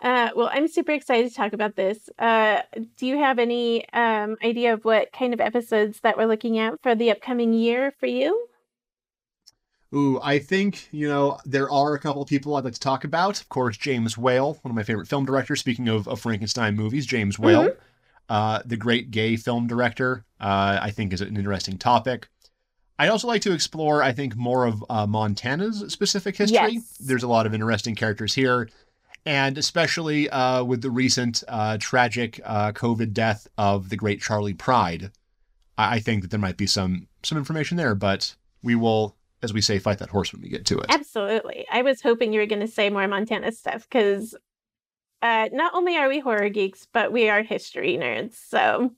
Uh, 0.00 0.30
well, 0.36 0.48
I'm 0.52 0.68
super 0.68 0.92
excited 0.92 1.28
to 1.28 1.34
talk 1.34 1.52
about 1.52 1.74
this. 1.74 2.08
Uh, 2.18 2.62
do 2.96 3.06
you 3.06 3.18
have 3.18 3.40
any 3.40 3.88
um, 3.90 4.36
idea 4.44 4.72
of 4.72 4.84
what 4.84 5.10
kind 5.12 5.34
of 5.34 5.40
episodes 5.40 6.00
that 6.00 6.16
we're 6.16 6.26
looking 6.26 6.56
at 6.58 6.80
for 6.82 6.94
the 6.94 7.10
upcoming 7.10 7.52
year 7.52 7.92
for 7.98 8.06
you? 8.06 8.46
ooh 9.94 10.20
I 10.22 10.38
think 10.38 10.88
you 10.92 11.08
know 11.08 11.38
there 11.46 11.70
are 11.70 11.94
a 11.94 11.98
couple 11.98 12.20
of 12.20 12.28
people 12.28 12.54
I'd 12.54 12.64
like 12.64 12.74
to 12.74 12.80
talk 12.80 13.04
about 13.04 13.40
of 13.40 13.48
course 13.48 13.76
James 13.76 14.18
Whale 14.18 14.58
one 14.60 14.70
of 14.70 14.74
my 14.74 14.82
favorite 14.82 15.08
film 15.08 15.24
directors 15.24 15.60
speaking 15.60 15.88
of, 15.88 16.06
of 16.06 16.20
Frankenstein 16.20 16.76
movies 16.76 17.06
James 17.06 17.38
Whale 17.38 17.72
uh, 18.28 18.62
the 18.64 18.76
great 18.76 19.10
gay 19.10 19.36
film 19.36 19.66
director, 19.66 20.24
uh, 20.40 20.78
I 20.80 20.90
think 20.90 21.12
is 21.12 21.20
an 21.20 21.36
interesting 21.36 21.78
topic. 21.78 22.28
I'd 22.98 23.10
also 23.10 23.28
like 23.28 23.42
to 23.42 23.52
explore, 23.52 24.02
I 24.02 24.12
think, 24.12 24.36
more 24.36 24.66
of 24.66 24.84
uh, 24.90 25.06
Montana's 25.06 25.84
specific 25.92 26.36
history. 26.36 26.72
Yes. 26.72 26.96
There's 26.98 27.22
a 27.22 27.28
lot 27.28 27.46
of 27.46 27.54
interesting 27.54 27.94
characters 27.94 28.34
here, 28.34 28.68
and 29.24 29.56
especially 29.56 30.28
uh, 30.30 30.64
with 30.64 30.82
the 30.82 30.90
recent 30.90 31.44
uh, 31.46 31.78
tragic 31.80 32.40
uh, 32.44 32.72
COVID 32.72 33.12
death 33.12 33.46
of 33.56 33.88
the 33.88 33.96
great 33.96 34.20
Charley 34.20 34.52
Pride, 34.54 35.12
I-, 35.76 35.96
I 35.96 36.00
think 36.00 36.22
that 36.22 36.30
there 36.30 36.40
might 36.40 36.56
be 36.56 36.66
some 36.66 37.06
some 37.22 37.38
information 37.38 37.76
there. 37.76 37.94
But 37.94 38.34
we 38.64 38.74
will, 38.74 39.16
as 39.44 39.52
we 39.52 39.60
say, 39.60 39.78
fight 39.78 39.98
that 39.98 40.10
horse 40.10 40.32
when 40.32 40.42
we 40.42 40.48
get 40.48 40.66
to 40.66 40.78
it. 40.78 40.86
Absolutely. 40.88 41.66
I 41.70 41.82
was 41.82 42.02
hoping 42.02 42.32
you 42.32 42.40
were 42.40 42.46
going 42.46 42.60
to 42.60 42.66
say 42.66 42.90
more 42.90 43.06
Montana 43.06 43.52
stuff 43.52 43.88
because 43.88 44.34
uh, 45.22 45.48
not 45.52 45.74
only 45.74 45.96
are 45.96 46.08
we 46.08 46.20
horror 46.20 46.48
geeks, 46.48 46.86
but 46.92 47.12
we 47.12 47.28
are 47.28 47.42
history 47.42 47.96
nerds. 47.96 48.34
So, 48.34 48.92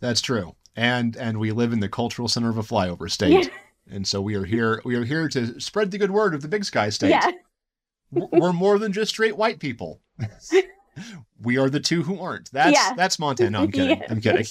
That's 0.00 0.20
true. 0.20 0.54
And 0.76 1.16
and 1.16 1.38
we 1.38 1.52
live 1.52 1.72
in 1.72 1.80
the 1.80 1.88
cultural 1.88 2.28
center 2.28 2.48
of 2.48 2.56
a 2.58 2.62
flyover 2.62 3.10
state. 3.10 3.32
Yeah. 3.32 3.50
And 3.90 4.06
so 4.06 4.20
we 4.22 4.34
are 4.36 4.44
here 4.44 4.80
we 4.84 4.94
are 4.94 5.04
here 5.04 5.28
to 5.28 5.60
spread 5.60 5.90
the 5.90 5.98
good 5.98 6.12
word 6.12 6.32
of 6.34 6.42
the 6.42 6.48
big 6.48 6.64
sky 6.64 6.90
state. 6.90 7.10
yeah. 7.10 7.30
We're 8.12 8.52
more 8.52 8.78
than 8.78 8.92
just 8.92 9.10
straight 9.10 9.36
white 9.36 9.58
people. 9.60 10.00
we 11.42 11.58
are 11.58 11.68
the 11.70 11.80
two 11.80 12.02
who 12.02 12.20
aren't. 12.20 12.50
That's 12.52 12.72
Yeah. 12.72 12.94
that's 12.96 13.18
Montana. 13.18 13.50
No, 13.50 13.60
I'm 13.64 13.70
kidding. 13.72 13.98
Yeah. 14.00 14.06
I'm 14.08 14.20
kidding. 14.20 14.46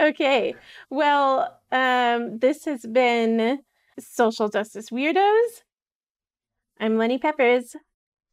okay. 0.00 0.54
Well, 0.90 1.58
um, 1.72 2.38
this 2.38 2.64
has 2.64 2.82
been 2.86 3.60
Social 3.98 4.48
Justice 4.48 4.90
Weirdos. 4.90 5.62
I'm 6.78 6.96
Lenny 6.96 7.18
Peppers. 7.18 7.76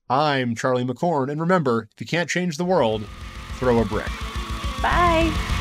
I'm 0.09 0.55
Charley 0.55 0.85
McCorn, 0.85 1.29
and 1.29 1.41
remember, 1.41 1.89
if 1.93 1.99
you 1.99 2.07
can't 2.07 2.29
change 2.29 2.57
the 2.57 2.65
world, 2.65 3.03
throw 3.59 3.79
a 3.79 3.85
brick. 3.85 4.11
Bye. 4.81 5.56